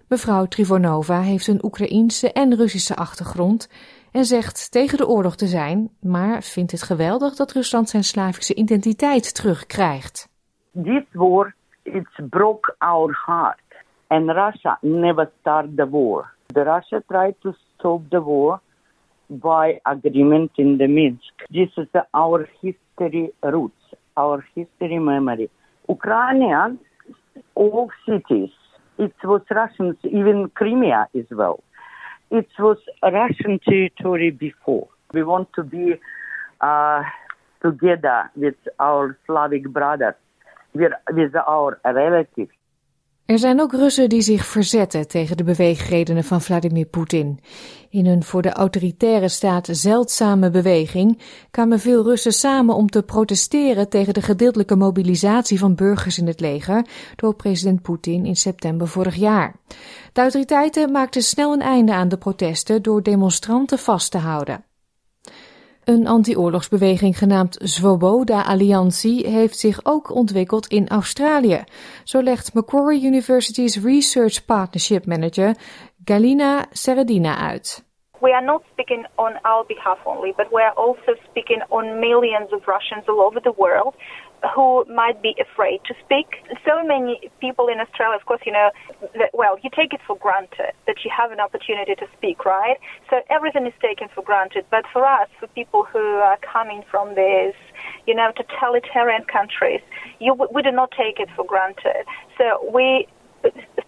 [0.09, 3.69] Mevrouw Trivonova heeft een Oekraïense en Russische achtergrond
[4.13, 8.55] en zegt tegen de oorlog te zijn, maar vindt het geweldig dat Rusland zijn Slavische
[8.55, 10.29] identiteit terugkrijgt.
[10.83, 11.59] This war
[11.95, 13.59] it's broke our heart
[14.11, 16.33] and Russia never started the war.
[16.55, 18.61] The Russia tried to stop the war
[19.29, 21.35] by agreement in the Minsk.
[21.51, 23.85] This is our history roots,
[24.17, 25.49] our history memory.
[25.89, 26.79] Ukraine,
[27.55, 28.51] all cities,
[28.99, 31.63] it was Russians, even Crimea as well.
[32.31, 34.89] It was Russian territory before.
[35.15, 35.95] We want to be
[36.61, 37.03] uh,
[37.63, 40.15] together with our Slavic brothers,
[43.31, 47.41] Er zijn ook Russen die zich verzetten tegen de beweegredenen van Vladimir Poetin.
[47.91, 53.89] In een voor de autoritaire staat zeldzame beweging kwamen veel Russen samen om te protesteren
[53.89, 59.15] tegen de gedeeltelijke mobilisatie van burgers in het leger door president Poetin in september vorig
[59.15, 59.55] jaar.
[60.13, 64.65] De autoriteiten maakten snel een einde aan de protesten door demonstranten vast te houden.
[65.85, 71.65] Een anti-oorlogsbeweging genaamd Svoboda Alliantie heeft zich ook ontwikkeld in Australië.
[72.05, 75.57] Zo legt Macquarie University's Research Partnership Manager
[76.05, 77.85] Galina Seredina uit.
[78.21, 82.53] We are not speaking on our behalf only, but we are also speaking on millions
[82.53, 83.95] of Russians all over the world
[84.55, 86.43] who might be afraid to speak.
[86.65, 88.71] So many people in Australia, of course, you know,
[89.15, 92.79] that, well, you take it for granted that you have an opportunity to speak, right?
[93.11, 94.65] So everything is taken for granted.
[94.71, 97.55] But for us, for people who are coming from these,
[98.07, 99.81] you know, totalitarian countries,
[100.21, 102.05] you, we do not take it for granted.
[102.39, 103.07] So we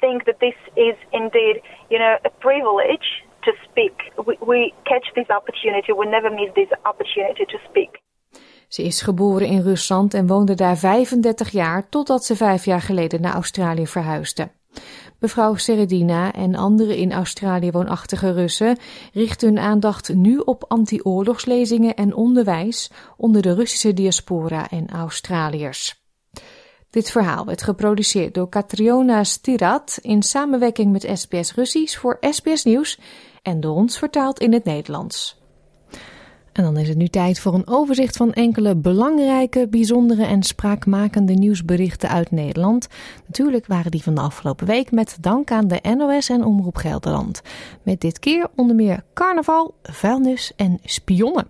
[0.00, 4.12] think that this is indeed, you know, a privilege to speak.
[4.26, 5.92] We, we catch this opportunity.
[5.92, 8.01] We never miss this opportunity to speak.
[8.72, 13.20] Ze is geboren in Rusland en woonde daar 35 jaar totdat ze vijf jaar geleden
[13.20, 14.50] naar Australië verhuisde.
[15.18, 18.78] Mevrouw Seredina en andere in Australië woonachtige Russen
[19.12, 26.04] richten hun aandacht nu op anti-oorlogslezingen en onderwijs onder de Russische diaspora en Australiërs.
[26.90, 32.98] Dit verhaal werd geproduceerd door Katriona Stirat in samenwerking met SBS Russisch voor SBS Nieuws
[33.42, 35.41] en door ons vertaald in het Nederlands.
[36.52, 41.32] En dan is het nu tijd voor een overzicht van enkele belangrijke, bijzondere en spraakmakende
[41.32, 42.88] nieuwsberichten uit Nederland.
[43.26, 47.42] Natuurlijk waren die van de afgelopen week met dank aan de NOS en Omroep Gelderland.
[47.82, 51.48] Met dit keer onder meer carnaval, vuilnis en spionnen.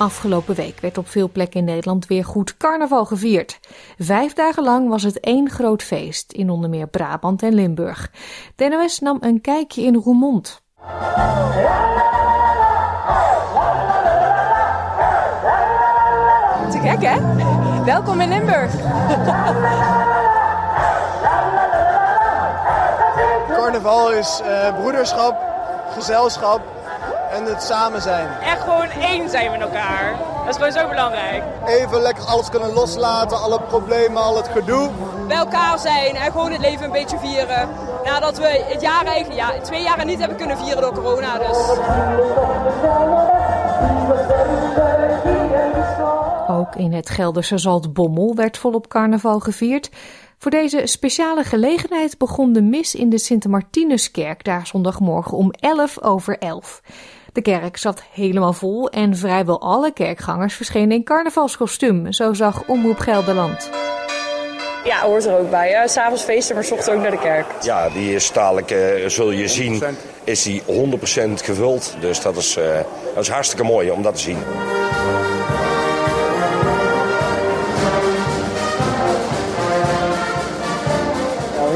[0.00, 3.60] Afgelopen week werd op veel plekken in Nederland weer goed carnaval gevierd.
[3.98, 8.10] Vijf dagen lang was het één groot feest in onder meer Brabant en Limburg.
[8.56, 10.62] De NOS nam een kijkje in Roermond.
[16.70, 17.44] Te gek hè?
[17.84, 18.72] Welkom in Limburg.
[23.48, 25.36] Carnaval is uh, broederschap,
[25.94, 26.79] gezelschap
[27.30, 28.28] en het samen zijn.
[28.42, 30.18] Echt gewoon één zijn met elkaar.
[30.38, 31.42] Dat is gewoon zo belangrijk.
[31.66, 34.90] Even lekker alles kunnen loslaten, alle problemen, al het gedoe.
[35.28, 37.68] Bij elkaar zijn en gewoon het leven een beetje vieren.
[38.04, 41.38] Nadat we het jaar eigenlijk, ja, twee jaren niet hebben kunnen vieren door corona.
[41.38, 41.58] Dus.
[46.48, 49.90] Ook in het Gelderse Zaltbommel werd volop carnaval gevierd.
[50.38, 56.38] Voor deze speciale gelegenheid begon de mis in de Sint-Martinuskerk daar zondagmorgen om 11 over
[56.38, 56.82] 11.
[57.32, 62.98] De kerk zat helemaal vol en vrijwel alle kerkgangers verschenen in carnavalskostuum, zo zag Omroep
[62.98, 63.70] Gelderland.
[64.84, 65.88] Ja, hoort er ook bij.
[65.88, 67.46] S'avonds feesten, maar ochtends ook naar de kerk.
[67.62, 69.82] Ja, die is dadelijk, uh, zul je zien,
[70.24, 71.96] is die 100% gevuld.
[72.00, 72.64] Dus dat is, uh,
[73.14, 74.38] dat is hartstikke mooi om dat te zien.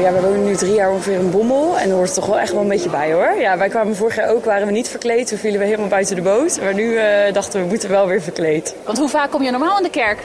[0.05, 1.77] Ja, we wonen nu drie jaar ongeveer in Bommel.
[1.77, 3.35] En er hoort toch wel echt wel een beetje bij hoor.
[3.39, 5.27] Ja, wij kwamen vorig jaar ook, waren we niet verkleed.
[5.27, 6.61] Toen vielen we helemaal buiten de boot.
[6.61, 8.75] Maar nu uh, dachten we, we moeten wel weer verkleed.
[8.85, 10.19] Want hoe vaak kom je normaal in de kerk?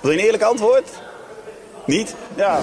[0.00, 0.88] Wil je een eerlijk antwoord?
[1.84, 2.14] Niet?
[2.34, 2.60] Ja.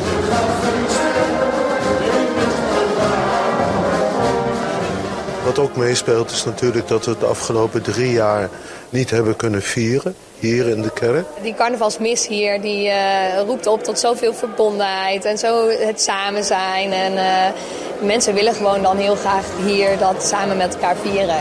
[5.43, 8.49] Wat ook meespeelt is natuurlijk dat we de afgelopen drie jaar
[8.89, 11.25] niet hebben kunnen vieren hier in de kerk.
[11.41, 16.91] Die carnavalsmis hier die, uh, roept op tot zoveel verbondenheid en zo het samen zijn.
[16.91, 21.37] En uh, mensen willen gewoon dan heel graag hier dat samen met elkaar vieren.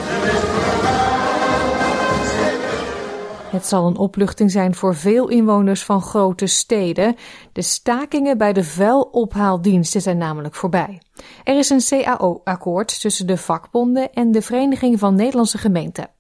[3.51, 7.17] Het zal een opluchting zijn voor veel inwoners van grote steden.
[7.53, 11.03] De stakingen bij de vuilophaaldiensten zijn namelijk voorbij.
[11.45, 16.11] Er is een CAO-akkoord tussen de vakbonden en de Vereniging van Nederlandse Gemeenten.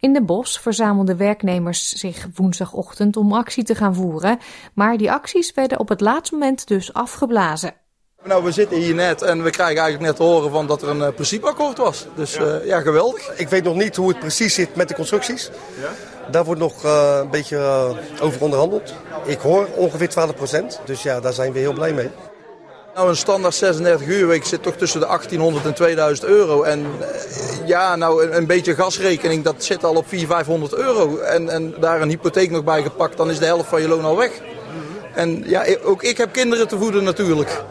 [0.00, 4.38] In de bos verzamelden werknemers zich woensdagochtend om actie te gaan voeren,
[4.74, 7.74] maar die acties werden op het laatste moment dus afgeblazen.
[8.24, 10.88] Nou, we zitten hier net en we krijgen eigenlijk net te horen van dat er
[10.88, 12.06] een uh, principeakkoord was.
[12.14, 12.42] Dus ja.
[12.42, 12.80] Uh, ja.
[12.80, 13.30] geweldig.
[13.36, 15.50] Ik weet nog niet hoe het precies zit met de constructies.
[15.80, 15.90] Ja?
[16.30, 17.58] Daar wordt nog uh, een beetje
[18.20, 18.94] over onderhandeld.
[19.24, 22.10] Ik hoor ongeveer 12 procent, dus ja, daar zijn we heel blij mee.
[22.98, 26.62] Nou, een standaard 36 uur week zit toch tussen de 1800 en 2000 euro.
[26.62, 26.86] En
[27.66, 31.18] ja, nou, een, een, beetje gasrekening, dat zit al op 400, 500 euro.
[31.18, 34.04] En, en daar een hypotheek nog bij gepakt, dan is de helft van je loon
[34.04, 34.30] al weg.
[35.14, 37.62] En ja, ook ik heb kinderen te voeden natuurlijk.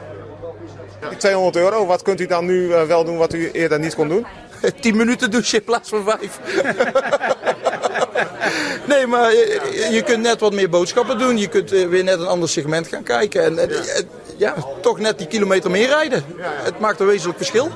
[1.18, 4.08] 200 euro, wat kunt u dan nu uh, wel doen wat u eerder niet kon
[4.08, 4.26] doen?
[4.82, 6.40] 10 minuten douchen in plaats van 5.
[8.88, 11.38] nee, maar je, je, kunt net wat meer boodschappen doen.
[11.38, 13.44] Je kunt weer net een ander segment gaan kijken.
[13.44, 16.24] En, en ja, toch net die kilometer meer rijden.
[16.40, 17.70] Het maakt een wezenlijk verschil.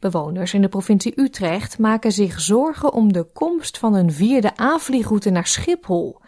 [0.00, 5.30] Bewoners in de provincie Utrecht maken zich zorgen om de komst van een vierde aanvliegroute
[5.30, 6.20] naar Schiphol.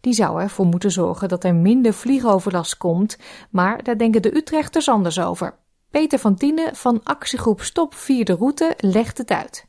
[0.00, 3.18] Die zou ervoor moeten zorgen dat er minder vliegoverlast komt,
[3.50, 5.54] maar daar denken de Utrechters anders over.
[5.90, 9.67] Peter van Tienen van actiegroep Stop Vierde Route legt het uit.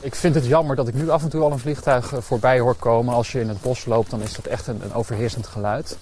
[0.00, 2.74] Ik vind het jammer dat ik nu af en toe al een vliegtuig voorbij hoor
[2.74, 3.14] komen.
[3.14, 5.96] Als je in het bos loopt, dan is dat echt een, een overheersend geluid.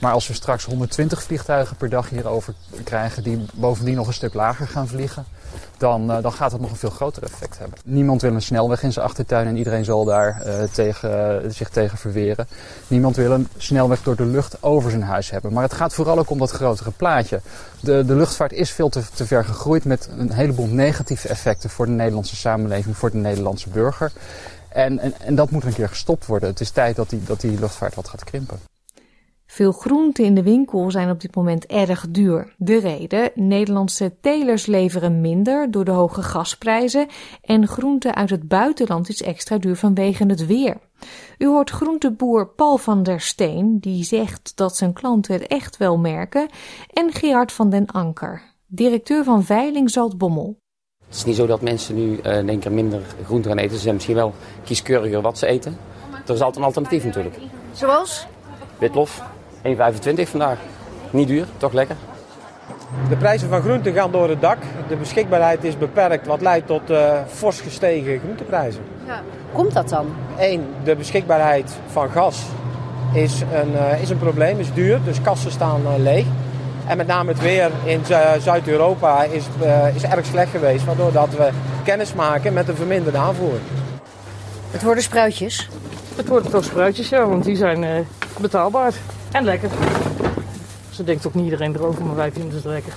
[0.00, 4.34] Maar als we straks 120 vliegtuigen per dag hierover krijgen, die bovendien nog een stuk
[4.34, 5.24] lager gaan vliegen,
[5.78, 7.78] dan, uh, dan gaat dat nog een veel groter effect hebben.
[7.84, 11.68] Niemand wil een snelweg in zijn achtertuin en iedereen zal daar uh, tegen, uh, zich
[11.68, 12.48] tegen verweren.
[12.88, 15.52] Niemand wil een snelweg door de lucht over zijn huis hebben.
[15.52, 17.40] Maar het gaat vooral ook om dat grotere plaatje.
[17.80, 21.86] De, de luchtvaart is veel te, te ver gegroeid met een heleboel negatieve effecten voor
[21.86, 24.12] de Nederlandse samenleving, voor de Nederlandse burger.
[24.68, 26.48] En, en, en dat moet een keer gestopt worden.
[26.48, 28.60] Het is tijd dat die, dat die luchtvaart wat gaat krimpen.
[29.50, 32.54] Veel groenten in de winkel zijn op dit moment erg duur.
[32.56, 37.06] De reden: Nederlandse telers leveren minder door de hoge gasprijzen
[37.42, 40.76] en groenten uit het buitenland is extra duur vanwege het weer.
[41.38, 45.98] U hoort groenteboer Paul van der Steen, die zegt dat zijn klanten het echt wel
[45.98, 46.48] merken,
[46.92, 50.56] en Gerard van den Anker, directeur van Veiling Zaltbommel.
[51.06, 53.76] Het is niet zo dat mensen nu uh, in één keer minder groente gaan eten.
[53.76, 54.34] Ze zijn misschien wel
[54.64, 55.76] kieskeuriger wat ze eten.
[56.26, 57.36] Er is altijd een alternatief natuurlijk.
[57.72, 58.26] Zoals?
[58.78, 59.22] Witlof,
[59.62, 60.58] 1,25 vandaag.
[61.10, 61.96] Niet duur, toch lekker.
[63.08, 64.58] De prijzen van groenten gaan door het dak.
[64.88, 68.82] De beschikbaarheid is beperkt, wat leidt tot uh, fors gestegen groenteprijzen.
[69.06, 69.20] Ja.
[69.52, 70.06] Komt dat dan?
[70.38, 72.42] Eén, de beschikbaarheid van gas
[73.12, 75.00] is een, uh, is een probleem, is duur.
[75.04, 76.26] Dus kassen staan uh, leeg.
[76.86, 78.00] En met name het weer in
[78.38, 79.44] Zuid-Europa is,
[79.94, 80.84] is erg slecht geweest.
[80.84, 81.50] Waardoor dat we
[81.84, 83.58] kennis maken met een verminderde aanvoer.
[84.70, 85.68] Het worden spruitjes?
[86.16, 88.06] Het worden toch spruitjes, ja, want die zijn
[88.40, 88.92] betaalbaar.
[89.32, 89.70] En lekker.
[90.90, 92.94] Ze denkt ook niet iedereen erover, maar wij vinden het lekker.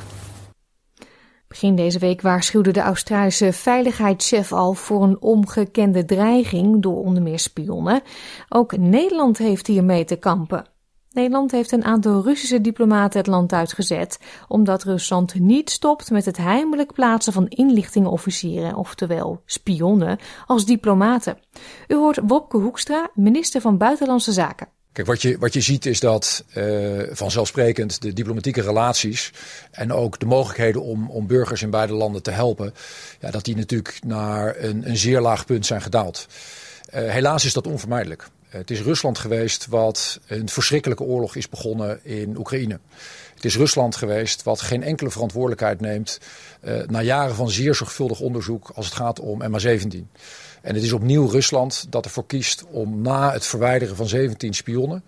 [1.48, 7.40] Begin deze week waarschuwde de Australische veiligheidschef al voor een ongekende dreiging door onder meer
[7.40, 8.02] spionnen.
[8.50, 10.66] Ook Nederland heeft hiermee te kampen.
[11.12, 16.38] Nederland heeft een aantal Russische diplomaten het land uitgezet, omdat Rusland niet stopt met het
[16.38, 21.38] heimelijk plaatsen van inlichtingenofficieren, oftewel spionnen, als diplomaten.
[21.88, 24.68] U hoort Wopke Hoekstra, minister van Buitenlandse Zaken.
[24.94, 29.32] Kijk, wat je, wat je ziet is dat uh, vanzelfsprekend de diplomatieke relaties
[29.72, 32.74] en ook de mogelijkheden om, om burgers in beide landen te helpen,
[33.20, 36.28] ja, dat die natuurlijk naar een, een zeer laag punt zijn gedaald.
[36.94, 38.28] Uh, helaas is dat onvermijdelijk.
[38.48, 42.80] Uh, het is Rusland geweest wat een verschrikkelijke oorlog is begonnen in Oekraïne.
[43.36, 46.20] Het is Rusland geweest wat geen enkele verantwoordelijkheid neemt
[46.88, 50.20] na jaren van zeer zorgvuldig onderzoek als het gaat om MH17.
[50.64, 55.04] En het is opnieuw Rusland dat ervoor kiest om na het verwijderen van 17 spionnen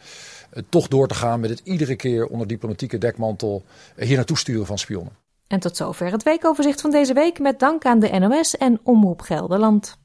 [0.54, 3.64] uh, toch door te gaan met het iedere keer onder diplomatieke dekmantel
[3.96, 5.14] uh, hier naartoe sturen van spionnen.
[5.48, 9.22] En tot zover het weekoverzicht van deze week met dank aan de NOS en Omroep
[9.22, 9.98] Gelderland.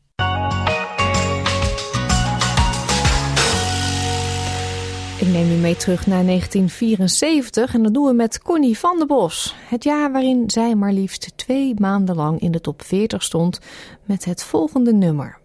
[5.20, 9.06] Ik neem u mee terug naar 1974 en dat doen we met Connie van der
[9.06, 9.54] Bos.
[9.68, 13.58] Het jaar waarin zij maar liefst twee maanden lang in de top 40 stond
[14.04, 15.39] met het volgende nummer.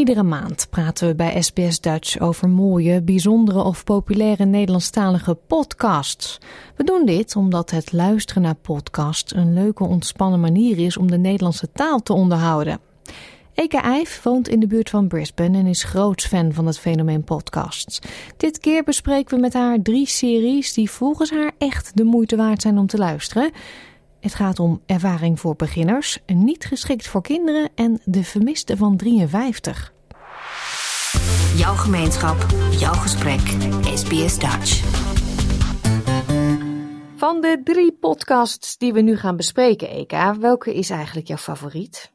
[0.00, 6.38] Iedere maand praten we bij SBS Dutch over mooie, bijzondere of populaire Nederlandstalige podcasts.
[6.76, 11.18] We doen dit omdat het luisteren naar podcasts een leuke, ontspannen manier is om de
[11.18, 12.80] Nederlandse taal te onderhouden.
[13.54, 17.24] Eke Eif woont in de buurt van Brisbane en is groots fan van het fenomeen
[17.24, 17.98] podcasts.
[18.36, 22.62] Dit keer bespreken we met haar drie series die volgens haar echt de moeite waard
[22.62, 23.50] zijn om te luisteren.
[24.20, 29.92] Het gaat om ervaring voor beginners, niet geschikt voor kinderen en de vermiste van 53.
[31.56, 33.40] Jouw gemeenschap, jouw gesprek.
[33.94, 34.84] SBS Dutch.
[37.16, 42.12] Van de drie podcasts die we nu gaan bespreken, Eka, welke is eigenlijk jouw favoriet?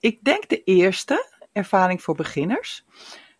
[0.00, 2.84] Ik denk de eerste, Ervaring voor Beginners.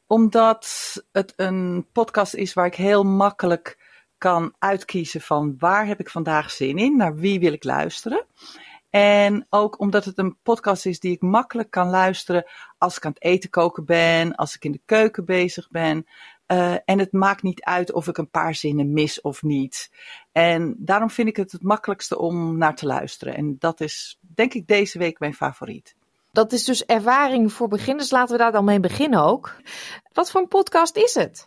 [0.07, 3.82] Omdat het een podcast is waar ik heel makkelijk
[4.23, 8.27] kan uitkiezen van waar heb ik vandaag zin in, naar wie wil ik luisteren.
[8.91, 12.45] En ook omdat het een podcast is die ik makkelijk kan luisteren
[12.79, 16.07] als ik aan het eten koken ben, als ik in de keuken bezig ben.
[16.47, 19.91] Uh, en het maakt niet uit of ik een paar zinnen mis of niet.
[20.33, 23.37] En daarom vind ik het het makkelijkste om naar te luisteren.
[23.37, 25.95] En dat is denk ik deze week mijn favoriet.
[26.33, 28.11] Dat is dus ervaring voor beginners.
[28.11, 29.57] Laten we daar dan mee beginnen ook.
[30.13, 31.47] Wat voor een podcast is het?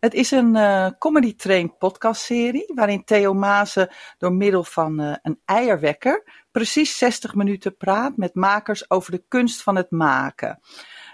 [0.00, 5.40] Het is een uh, comedy train podcastserie waarin Theo Maasen door middel van uh, een
[5.44, 10.60] eierwekker precies 60 minuten praat met makers over de kunst van het maken.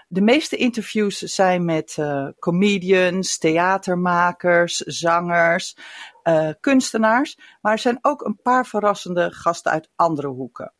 [0.07, 5.77] De meeste interviews zijn met uh, comedians, theatermakers, zangers,
[6.59, 7.37] kunstenaars.
[7.61, 10.73] Maar er zijn ook een paar verrassende gasten uit andere hoeken.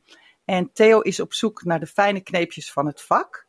[0.45, 3.42] En Theo is op zoek naar de fijne kneepjes van het vak.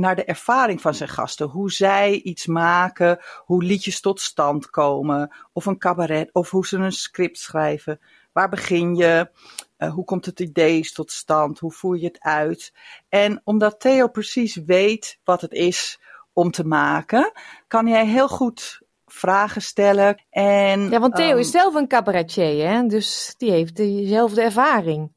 [0.00, 1.48] Naar de ervaring van zijn gasten.
[1.48, 5.34] Hoe zij iets maken, hoe liedjes tot stand komen.
[5.52, 8.00] Of een cabaret, of hoe ze een script schrijven.
[8.32, 9.30] Waar begin je?
[9.78, 11.58] Uh, hoe komt het idee tot stand?
[11.58, 12.72] Hoe voer je het uit?
[13.08, 16.00] En omdat Theo precies weet wat het is
[16.32, 17.32] om te maken,
[17.66, 20.22] kan hij heel goed vragen stellen.
[20.30, 22.86] En, ja, want Theo um, is zelf een cabaretier, hè?
[22.86, 25.12] dus die heeft dezelfde ervaring.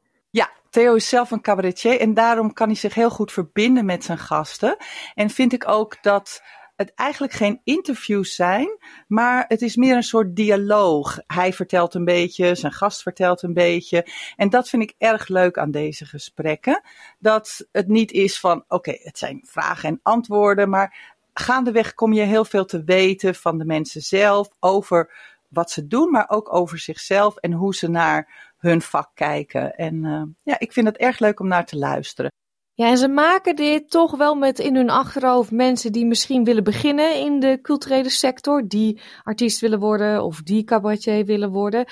[0.74, 4.18] Theo is zelf een cabaretier en daarom kan hij zich heel goed verbinden met zijn
[4.18, 4.78] gasten.
[5.14, 6.44] En vind ik ook dat
[6.76, 11.20] het eigenlijk geen interviews zijn, maar het is meer een soort dialoog.
[11.28, 14.08] Hij vertelt een beetje, zijn gast vertelt een beetje.
[14.36, 16.82] En dat vind ik erg leuk aan deze gesprekken.
[17.20, 22.22] Dat het niet is van, oké, het zijn vragen en antwoorden, maar gaandeweg kom je
[22.22, 25.12] heel veel te weten van de mensen zelf over
[25.48, 29.76] wat ze doen, maar ook over zichzelf en hoe ze naar hun vak kijken.
[29.76, 32.32] En uh, ja, ik vind het erg leuk om naar te luisteren.
[32.74, 36.64] Ja, en ze maken dit toch wel met in hun achterhoofd mensen die misschien willen
[36.64, 41.86] beginnen in de culturele sector, die artiest willen worden of die cabaretier willen worden.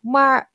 [0.00, 0.52] Maar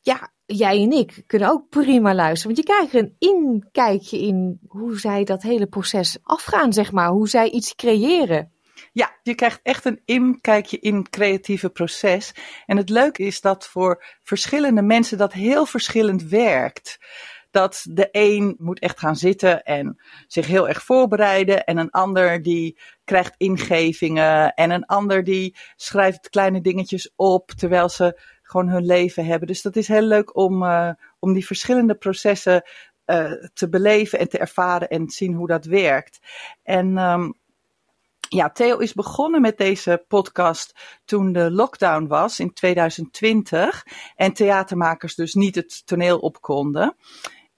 [0.00, 4.98] ja, jij en ik kunnen ook prima luisteren, want je krijgt een inkijkje in hoe
[4.98, 8.53] zij dat hele proces afgaan, zeg maar, hoe zij iets creëren.
[8.94, 12.34] Ja, je krijgt echt een inkijkje in het creatieve proces.
[12.66, 16.98] En het leuke is dat voor verschillende mensen dat heel verschillend werkt
[17.50, 21.64] dat de een moet echt gaan zitten en zich heel erg voorbereiden.
[21.64, 24.54] En een ander die krijgt ingevingen.
[24.54, 29.48] En een ander die schrijft kleine dingetjes op terwijl ze gewoon hun leven hebben.
[29.48, 32.62] Dus dat is heel leuk om, uh, om die verschillende processen
[33.06, 36.18] uh, te beleven en te ervaren en te zien hoe dat werkt.
[36.62, 37.34] En um,
[38.34, 40.74] ja, Theo is begonnen met deze podcast
[41.04, 46.96] toen de lockdown was in 2020 en theatermakers dus niet het toneel op konden.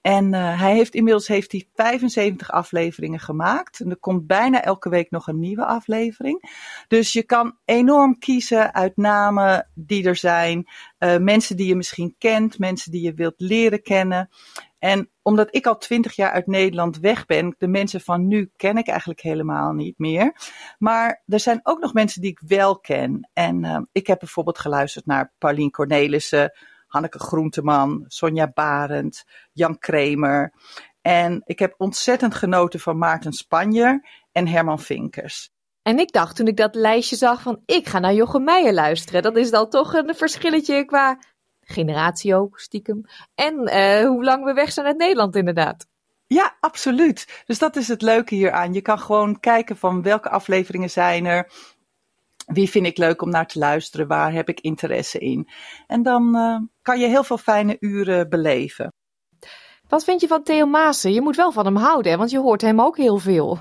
[0.07, 3.79] En uh, hij heeft inmiddels heeft hij 75 afleveringen gemaakt.
[3.79, 6.49] En er komt bijna elke week nog een nieuwe aflevering.
[6.87, 10.67] Dus je kan enorm kiezen uit namen die er zijn.
[10.99, 14.29] Uh, mensen die je misschien kent, mensen die je wilt leren kennen.
[14.79, 18.77] En omdat ik al twintig jaar uit Nederland weg ben, de mensen van nu ken
[18.77, 20.35] ik eigenlijk helemaal niet meer.
[20.77, 23.29] Maar er zijn ook nog mensen die ik wel ken.
[23.33, 26.51] En uh, ik heb bijvoorbeeld geluisterd naar Paulien Cornelissen.
[26.97, 30.53] Hanneke Groenteman, Sonja Barend, Jan Kremer.
[31.01, 35.49] En ik heb ontzettend genoten van Maarten Spanjer en Herman Vinkers.
[35.81, 39.21] En ik dacht toen ik dat lijstje zag van ik ga naar Jochem Meijer luisteren.
[39.21, 41.19] Dat is dan toch een verschilletje qua
[41.61, 43.05] generatie ook, stiekem.
[43.35, 45.87] En uh, hoe lang we weg zijn uit Nederland inderdaad.
[46.27, 47.43] Ja, absoluut.
[47.45, 48.73] Dus dat is het leuke hieraan.
[48.73, 51.51] Je kan gewoon kijken van welke afleveringen zijn er.
[52.47, 54.07] Wie vind ik leuk om naar te luisteren?
[54.07, 55.49] Waar heb ik interesse in?
[55.87, 58.93] En dan uh, kan je heel veel fijne uren beleven.
[59.87, 61.13] Wat vind je van Theo Maassen?
[61.13, 62.17] Je moet wel van hem houden, hè?
[62.17, 63.59] want je hoort hem ook heel veel.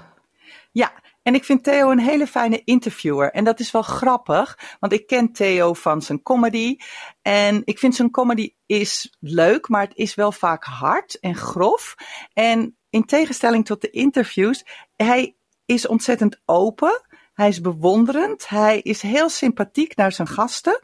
[0.72, 3.32] Ja, en ik vind Theo een hele fijne interviewer.
[3.32, 6.76] En dat is wel grappig, want ik ken Theo van zijn comedy.
[7.22, 11.94] En ik vind zijn comedy is leuk, maar het is wel vaak hard en grof.
[12.32, 14.64] En in tegenstelling tot de interviews,
[14.96, 17.05] hij is ontzettend open.
[17.36, 18.48] Hij is bewonderend.
[18.48, 20.80] Hij is heel sympathiek naar zijn gasten.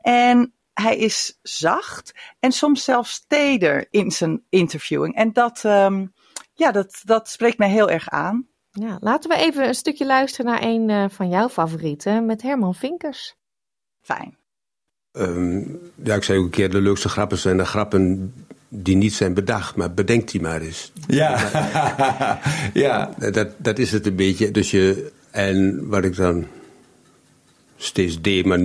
[0.00, 5.14] En hij is zacht en soms zelfs teder in zijn interviewing.
[5.14, 6.12] En dat, um,
[6.54, 8.46] ja, dat, dat spreekt mij heel erg aan.
[8.70, 12.74] Ja, laten we even een stukje luisteren naar een uh, van jouw favorieten met Herman
[12.74, 13.36] Vinkers.
[14.00, 14.36] Fijn.
[15.12, 18.34] Um, ja, ik zei ook een keer, de leukste grappen zijn de grappen
[18.68, 20.92] die niet zijn bedacht, maar bedenk die maar eens.
[21.06, 21.38] Ja,
[22.84, 23.14] ja.
[23.30, 24.50] Dat, dat is het een beetje.
[24.50, 26.46] Dus je, En wat ik dan
[27.76, 28.58] steeds deed, maar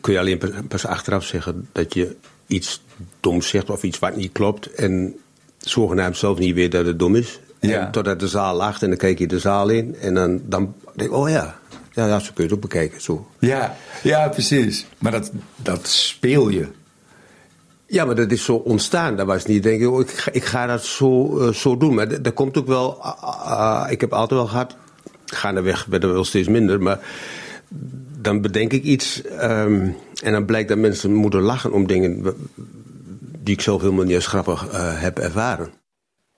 [0.00, 2.16] kun je alleen pas achteraf zeggen dat je
[2.46, 2.82] iets
[3.20, 4.66] dom zegt of iets wat niet klopt.
[4.74, 5.16] En
[5.58, 7.40] zogenaamd zelf niet weet dat het dom is.
[7.60, 7.90] Ja.
[7.90, 9.96] totdat de zaal lacht en dan kijk je de zaal in.
[10.00, 11.58] En dan, dan denk ik, oh ja,
[11.92, 13.00] ja, ja, zo kun je het ook bekijken.
[13.00, 13.26] Zo.
[13.38, 14.86] Ja, ja, precies.
[14.98, 16.68] Maar dat, dat speel je.
[17.86, 19.16] Ja, maar dat is zo ontstaan.
[19.16, 21.94] Dat was niet, denk ik, oh, ik, ga, ik ga dat zo, uh, zo doen.
[21.94, 22.98] Maar dat komt ook wel.
[23.44, 24.76] Uh, ik heb altijd wel gehad.
[25.34, 26.82] Gaandeweg werd er wel steeds minder.
[26.82, 27.00] Maar
[28.20, 29.22] dan bedenk ik iets.
[29.42, 32.34] Um, en dan blijkt dat mensen moeten lachen om dingen.
[33.38, 35.72] die ik zelf helemaal niet als grappig uh, heb ervaren.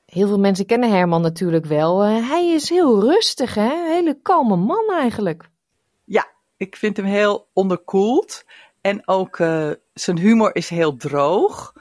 [0.06, 2.06] Heel veel mensen kennen Herman natuurlijk wel.
[2.06, 3.72] Uh, hij is heel rustig, hè?
[3.72, 5.48] Een hele kalme man eigenlijk.
[6.04, 6.26] Ja,
[6.56, 8.44] ik vind hem heel onderkoeld.
[8.80, 11.72] En ook uh, zijn humor is heel droog.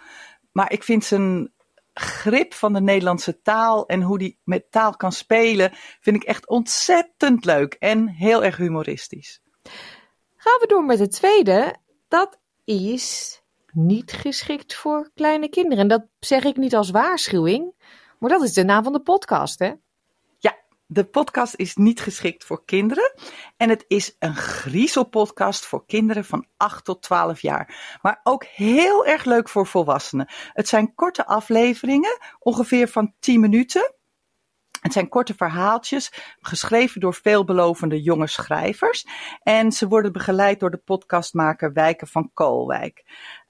[0.51, 1.51] Maar ik vind zijn
[1.99, 5.71] grip van de Nederlandse taal en hoe hij met taal kan spelen,
[6.01, 9.41] vind ik echt ontzettend leuk en heel erg humoristisch.
[10.35, 11.75] Gaan we door met het tweede.
[12.07, 13.41] Dat is
[13.71, 15.77] niet geschikt voor kleine kinderen.
[15.77, 17.73] En dat zeg ik niet als waarschuwing,
[18.19, 19.73] maar dat is de naam van de podcast, hè?
[20.91, 23.13] De podcast is niet geschikt voor kinderen.
[23.57, 27.97] En het is een griezelpodcast voor kinderen van 8 tot 12 jaar.
[28.01, 30.29] Maar ook heel erg leuk voor volwassenen.
[30.53, 33.93] Het zijn korte afleveringen, ongeveer van 10 minuten.
[34.81, 39.05] Het zijn korte verhaaltjes, geschreven door veelbelovende jonge schrijvers.
[39.43, 43.03] En ze worden begeleid door de podcastmaker Wijken van Koolwijk.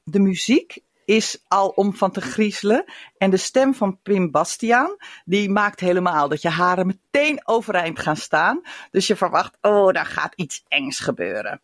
[0.03, 2.83] De muziek is al om van te griezelen.
[3.17, 4.95] En de stem van Pim Bastiaan,
[5.25, 8.61] die maakt helemaal dat je haren meteen overeind gaan staan.
[8.91, 11.61] Dus je verwacht, oh, daar gaat iets engs gebeuren.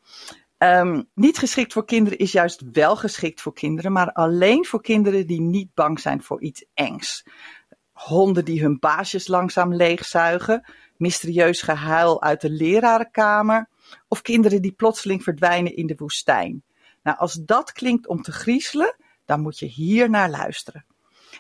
[0.58, 5.28] Um, niet geschikt voor kinderen is juist wel geschikt voor kinderen, maar alleen voor kinderen
[5.28, 7.26] die niet bang zijn voor iets engs.
[7.92, 13.70] Honden die hun baasjes langzaam leegzuigen, mysterieus gehuil uit de lerarenkamer
[14.08, 16.64] of kinderen die plotseling verdwijnen in de woestijn.
[17.04, 20.86] Nou, als dat klinkt om te griezelen, dan moet je hier naar luisteren.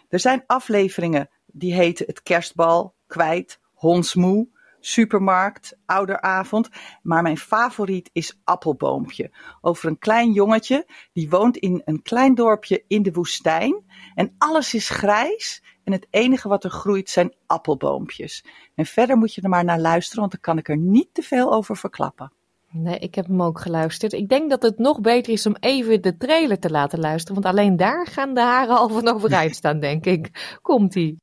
[0.09, 4.47] Er zijn afleveringen die heten Het Kerstbal, Kwijt, Hondsmoe,
[4.79, 6.69] Supermarkt, Ouderavond.
[7.01, 9.31] Maar mijn favoriet is Appelboompje.
[9.61, 13.83] Over een klein jongetje die woont in een klein dorpje in de woestijn.
[14.15, 15.63] En alles is grijs.
[15.83, 18.45] En het enige wat er groeit zijn appelboompjes.
[18.75, 21.21] En verder moet je er maar naar luisteren, want dan kan ik er niet te
[21.21, 22.31] veel over verklappen.
[22.77, 24.13] Nee, ik heb hem ook geluisterd.
[24.13, 27.41] Ik denk dat het nog beter is om even de trailer te laten luisteren.
[27.41, 30.57] Want alleen daar gaan de haren al van overeind staan, denk ik.
[30.61, 31.17] Komt-ie.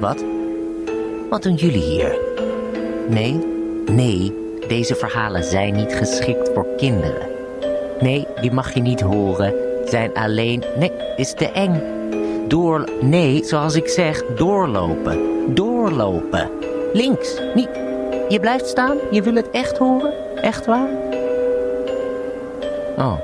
[0.00, 0.24] Wat?
[1.30, 2.18] Wat doen jullie hier?
[3.08, 3.32] Nee,
[3.86, 4.34] nee,
[4.68, 7.28] deze verhalen zijn niet geschikt voor kinderen.
[8.00, 9.54] Nee, die mag je niet horen.
[9.84, 10.64] Zijn alleen...
[10.78, 11.82] Nee, is te eng.
[12.48, 12.88] Door...
[13.00, 15.54] Nee, zoals ik zeg, doorlopen.
[15.54, 16.50] Doorlopen.
[16.92, 17.68] Links, niet...
[18.28, 18.96] Je blijft staan?
[19.10, 20.36] Je wil het echt horen?
[20.42, 20.88] Echt waar?
[22.96, 23.20] Oh.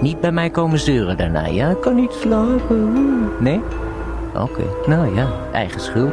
[0.00, 1.70] Niet bij mij komen zeuren daarna, ja?
[1.70, 3.42] Ik kan niet slapen.
[3.42, 3.60] Nee?
[4.34, 6.12] Oké, nou ja, eigen schuld.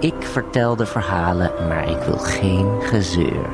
[0.00, 3.48] Ik vertel de verhalen, maar ik wil geen gezeur.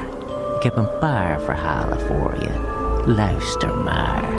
[0.56, 2.80] Ik heb een paar verhalen voor je.
[3.06, 4.30] Luister maar.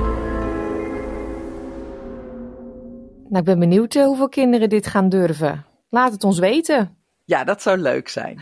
[3.29, 5.65] Nou, ik ben benieuwd eh, hoeveel kinderen dit gaan durven.
[5.89, 6.97] Laat het ons weten.
[7.23, 8.41] Ja, dat zou leuk zijn.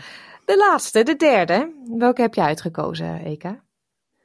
[0.52, 1.72] De laatste, de derde.
[1.98, 3.64] Welke heb je uitgekozen, Eka?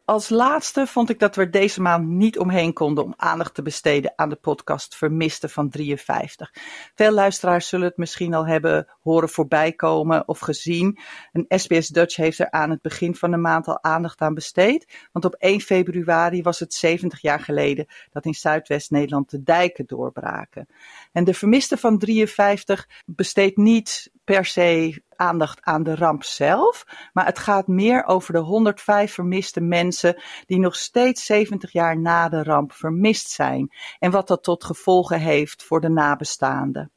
[0.05, 4.13] Als laatste vond ik dat we deze maand niet omheen konden om aandacht te besteden
[4.15, 6.53] aan de podcast Vermiste van 53.
[6.95, 10.99] Veel luisteraars zullen het misschien al hebben horen voorbij komen of gezien.
[11.31, 15.07] Een SBS Dutch heeft er aan het begin van de maand al aandacht aan besteed.
[15.11, 20.67] Want op 1 februari was het 70 jaar geleden dat in Zuidwest-Nederland de dijken doorbraken.
[21.11, 27.25] En de Vermiste van 53 besteedt niet per se aandacht aan de ramp zelf, maar
[27.25, 32.43] het gaat meer over de 105 vermiste mensen die nog steeds 70 jaar na de
[32.43, 36.91] ramp vermist zijn en wat dat tot gevolgen heeft voor de nabestaanden.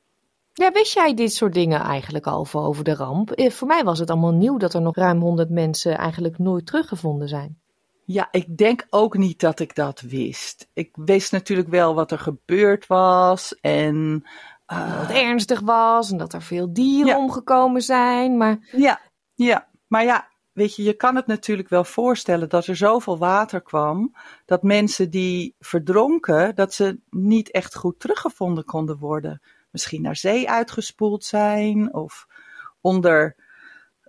[0.52, 3.30] Ja, wist jij dit soort dingen eigenlijk al over de ramp?
[3.30, 6.66] Eh, voor mij was het allemaal nieuw dat er nog ruim 100 mensen eigenlijk nooit
[6.66, 7.60] teruggevonden zijn.
[8.04, 10.68] Ja, ik denk ook niet dat ik dat wist.
[10.72, 14.24] Ik wist natuurlijk wel wat er gebeurd was en
[14.72, 18.36] uh, dat het ernstig was en dat er veel dieren omgekomen zijn.
[18.36, 18.68] Maar...
[18.72, 19.00] Ja,
[19.34, 23.62] ja, maar ja, weet je, je kan het natuurlijk wel voorstellen dat er zoveel water
[23.62, 24.14] kwam
[24.44, 29.42] dat mensen die verdronken, dat ze niet echt goed teruggevonden konden worden.
[29.70, 32.26] Misschien naar zee uitgespoeld zijn of
[32.80, 33.36] onder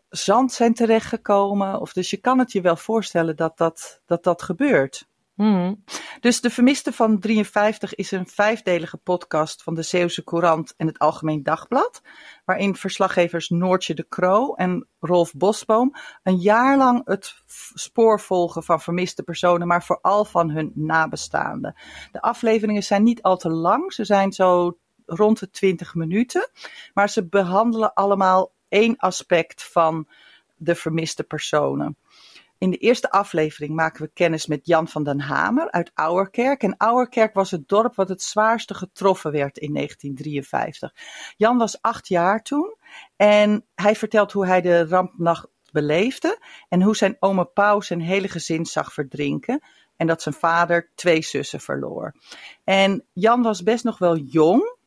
[0.10, 1.82] zand zijn terechtgekomen.
[1.82, 5.08] Of dus je kan het je wel voorstellen dat dat, dat, dat gebeurt.
[5.36, 5.84] Hmm.
[6.20, 11.00] Dus De Vermiste van 53 is een vijfdelige podcast van de Zeeuwse Courant en het
[11.00, 12.02] Algemeen Dagblad.
[12.46, 17.36] Waarin verslaggevers Noortje de Kroo en Rolf Bosboom een jaar lang het
[17.74, 21.76] spoor volgen van vermiste personen, maar vooral van hun nabestaanden.
[22.12, 26.50] De afleveringen zijn niet al te lang, ze zijn zo rond de 20 minuten.
[26.94, 30.08] Maar ze behandelen allemaal één aspect van
[30.56, 31.98] de vermiste personen.
[32.62, 36.64] In de eerste aflevering maken we kennis met Jan van den Hamer uit Ouwerkerk.
[36.64, 40.96] En Ouwerkerk was het dorp wat het zwaarste getroffen werd in 1953.
[41.38, 42.76] Jan was acht jaar toen
[43.16, 46.40] en hij vertelt hoe hij de rampnacht beleefde
[46.70, 49.62] en hoe zijn oma Pauw zijn hele gezin zag verdrinken.
[49.98, 52.16] En dat zijn vader twee zussen verloor.
[52.64, 54.78] En Jan was best nog wel jong,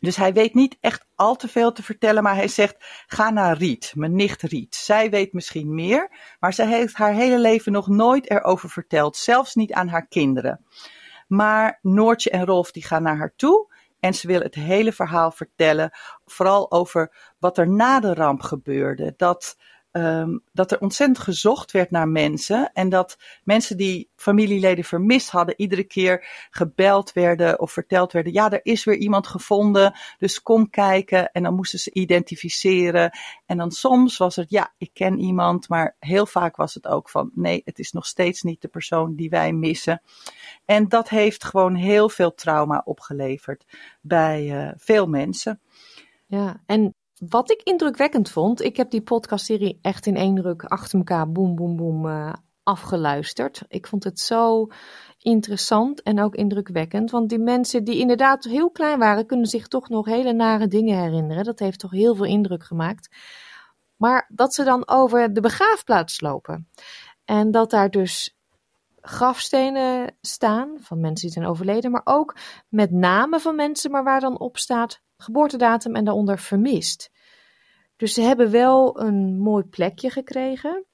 [0.00, 2.76] dus hij weet niet echt al te veel te vertellen, maar hij zegt:
[3.06, 4.74] ga naar Riet, mijn nicht Riet.
[4.74, 9.54] Zij weet misschien meer, maar zij heeft haar hele leven nog nooit erover verteld, zelfs
[9.54, 10.64] niet aan haar kinderen.
[11.28, 13.68] Maar Noortje en Rolf die gaan naar haar toe
[14.00, 15.90] en ze wil het hele verhaal vertellen,
[16.24, 19.14] vooral over wat er na de ramp gebeurde.
[19.16, 19.56] Dat
[19.90, 22.70] Ehm, dat er ontzettend gezocht werd naar mensen.
[22.72, 28.50] En dat mensen die familieleden vermist hadden, iedere keer gebeld werden of verteld werden: ja,
[28.50, 31.30] er is weer iemand gevonden, dus kom kijken.
[31.32, 33.10] En dan moesten ze identificeren.
[33.46, 37.08] En dan soms was het: ja, ik ken iemand, maar heel vaak was het ook
[37.08, 40.02] van: nee, het is nog steeds niet de persoon die wij missen.
[40.64, 43.64] En dat heeft gewoon heel veel trauma opgeleverd
[44.00, 45.60] bij uh, veel mensen.
[46.26, 46.94] Ja, en
[47.28, 51.54] wat ik indrukwekkend vond, ik heb die podcastserie echt in één ruk achter elkaar boem,
[51.54, 53.62] boem, boem uh, afgeluisterd.
[53.68, 54.66] Ik vond het zo
[55.18, 57.10] interessant en ook indrukwekkend.
[57.10, 60.98] Want die mensen die inderdaad heel klein waren, kunnen zich toch nog hele nare dingen
[60.98, 61.44] herinneren.
[61.44, 63.16] Dat heeft toch heel veel indruk gemaakt.
[63.96, 66.68] Maar dat ze dan over de begraafplaats lopen.
[67.24, 68.36] En dat daar dus
[69.00, 72.36] grafstenen staan van mensen die zijn overleden, maar ook
[72.68, 77.10] met namen van mensen, maar waar dan op staat geboortedatum en daaronder vermist.
[77.96, 80.84] Dus ze hebben wel een mooi plekje gekregen,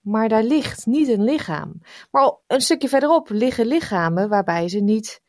[0.00, 1.80] maar daar ligt niet een lichaam.
[2.10, 5.22] Maar een stukje verderop liggen lichamen waarbij ze niet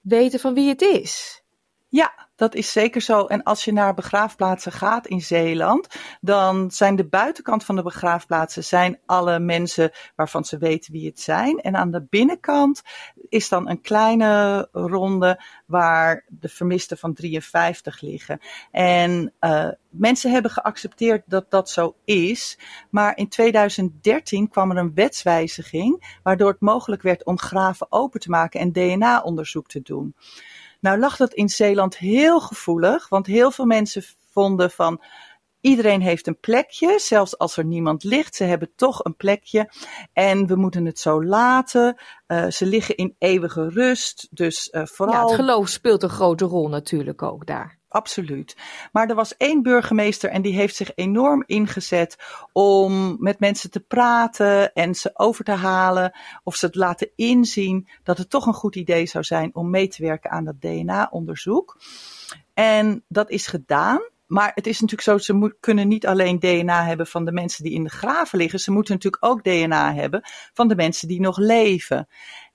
[0.00, 1.42] weten van wie het is.
[1.88, 3.26] Ja, dat is zeker zo.
[3.26, 5.86] En als je naar begraafplaatsen gaat in Zeeland,
[6.20, 11.20] dan zijn de buitenkant van de begraafplaatsen zijn alle mensen waarvan ze weten wie het
[11.20, 11.58] zijn.
[11.58, 12.82] En aan de binnenkant
[13.28, 18.40] is dan een kleine ronde waar de vermisten van 53 liggen.
[18.70, 22.58] En uh, mensen hebben geaccepteerd dat dat zo is.
[22.90, 28.30] Maar in 2013 kwam er een wetswijziging waardoor het mogelijk werd om graven open te
[28.30, 30.14] maken en DNA-onderzoek te doen.
[30.82, 35.02] Nou lag dat in Zeeland heel gevoelig, want heel veel mensen vonden van
[35.60, 38.34] iedereen heeft een plekje, zelfs als er niemand ligt.
[38.34, 39.72] Ze hebben toch een plekje
[40.12, 41.96] en we moeten het zo laten.
[42.26, 45.14] Uh, ze liggen in eeuwige rust, dus uh, vooral.
[45.14, 48.56] Ja, het geloof speelt een grote rol natuurlijk ook daar absoluut.
[48.92, 52.16] Maar er was één burgemeester en die heeft zich enorm ingezet
[52.52, 56.12] om met mensen te praten en ze over te halen
[56.44, 59.88] of ze het laten inzien dat het toch een goed idee zou zijn om mee
[59.88, 61.80] te werken aan dat DNA-onderzoek.
[62.54, 64.10] En dat is gedaan.
[64.26, 67.72] Maar het is natuurlijk zo, ze kunnen niet alleen DNA hebben van de mensen die
[67.72, 68.60] in de graven liggen.
[68.60, 70.20] Ze moeten natuurlijk ook DNA hebben
[70.52, 72.08] van de mensen die nog leven.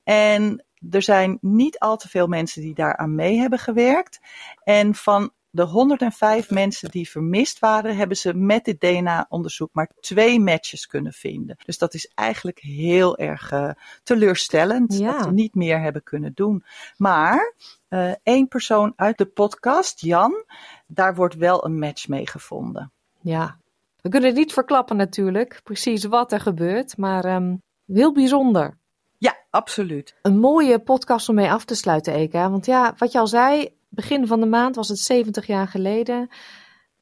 [0.03, 4.19] En er zijn niet al te veel mensen die daaraan mee hebben gewerkt.
[4.63, 10.39] En van de 105 mensen die vermist waren, hebben ze met dit DNA-onderzoek maar twee
[10.39, 11.57] matches kunnen vinden.
[11.65, 13.71] Dus dat is eigenlijk heel erg uh,
[14.03, 16.63] teleurstellend dat we niet meer hebben kunnen doen.
[16.97, 17.53] Maar
[17.89, 20.43] uh, één persoon uit de podcast, Jan,
[20.87, 22.91] daar wordt wel een match mee gevonden.
[23.21, 23.57] Ja,
[24.01, 28.77] we kunnen het niet verklappen natuurlijk, precies wat er gebeurt, maar um, heel bijzonder.
[29.17, 30.15] Ja, absoluut.
[30.21, 32.49] Een mooie podcast om mee af te sluiten, Eka.
[32.49, 36.29] Want ja, wat je al zei, begin van de maand was het 70 jaar geleden.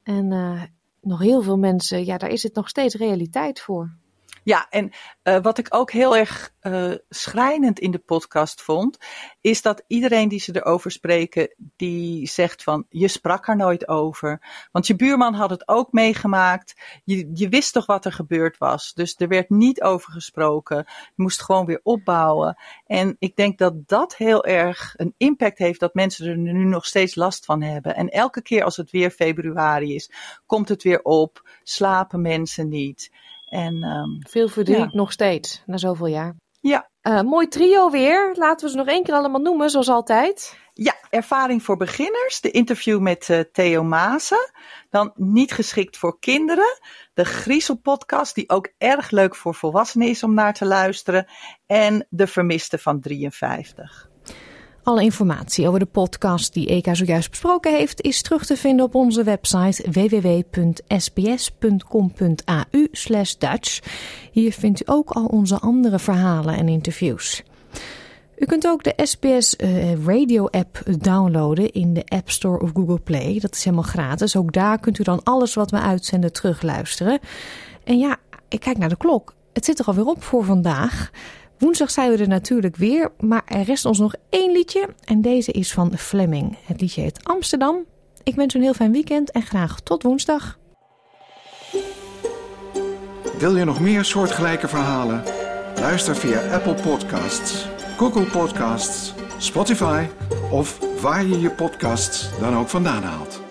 [0.02, 0.62] En uh,
[1.00, 3.96] nog heel veel mensen, ja, daar is het nog steeds realiteit voor.
[4.46, 4.92] Ja, en
[5.22, 8.98] uh, wat ik ook heel erg uh, schrijnend in de podcast vond,
[9.40, 14.42] is dat iedereen die ze erover spreken, die zegt van je sprak er nooit over.
[14.72, 16.74] Want je buurman had het ook meegemaakt.
[17.04, 18.92] Je, je wist toch wat er gebeurd was.
[18.94, 20.76] Dus er werd niet over gesproken.
[20.86, 22.56] Je moest gewoon weer opbouwen.
[22.86, 26.86] En ik denk dat dat heel erg een impact heeft dat mensen er nu nog
[26.86, 27.94] steeds last van hebben.
[27.94, 30.10] En elke keer als het weer februari is,
[30.46, 33.10] komt het weer op, slapen mensen niet.
[33.46, 36.34] En, um, Veel verdriet nog steeds, na zoveel jaar.
[36.60, 36.90] Ja.
[37.02, 38.34] Uh, mooi trio weer.
[38.34, 40.58] Laten we ze nog één keer allemaal noemen, zoals altijd.
[40.72, 42.40] Ja, ervaring voor beginners.
[42.40, 44.50] De interview met uh, Theo Maassen.
[44.90, 46.78] Dan niet geschikt voor kinderen.
[47.14, 51.26] De Griezel-podcast, die ook erg leuk voor volwassenen is om naar te luisteren.
[51.66, 54.08] En De Vermiste van 53.
[54.86, 58.94] Alle informatie over de podcast die Eka zojuist besproken heeft is terug te vinden op
[58.94, 61.04] onze website www.sbs.com.au
[63.38, 63.80] Dutch.
[64.32, 67.42] Hier vindt u ook al onze andere verhalen en interviews.
[68.38, 73.00] U kunt ook de SBS uh, Radio app downloaden in de App Store of Google
[73.00, 73.38] Play.
[73.40, 74.36] Dat is helemaal gratis.
[74.36, 77.18] Ook daar kunt u dan alles wat we uitzenden terugluisteren.
[77.84, 78.16] En ja,
[78.48, 79.34] ik kijk naar de klok.
[79.52, 81.10] Het zit er alweer op voor vandaag.
[81.58, 84.88] Woensdag zijn we er natuurlijk weer, maar er rest ons nog één liedje.
[85.04, 86.56] En deze is van Fleming.
[86.64, 87.84] Het liedje heet Amsterdam.
[88.22, 90.58] Ik wens u een heel fijn weekend en graag tot woensdag.
[93.38, 95.22] Wil je nog meer soortgelijke verhalen?
[95.80, 100.06] Luister via Apple Podcasts, Google Podcasts, Spotify
[100.50, 103.45] of waar je je podcasts dan ook vandaan haalt.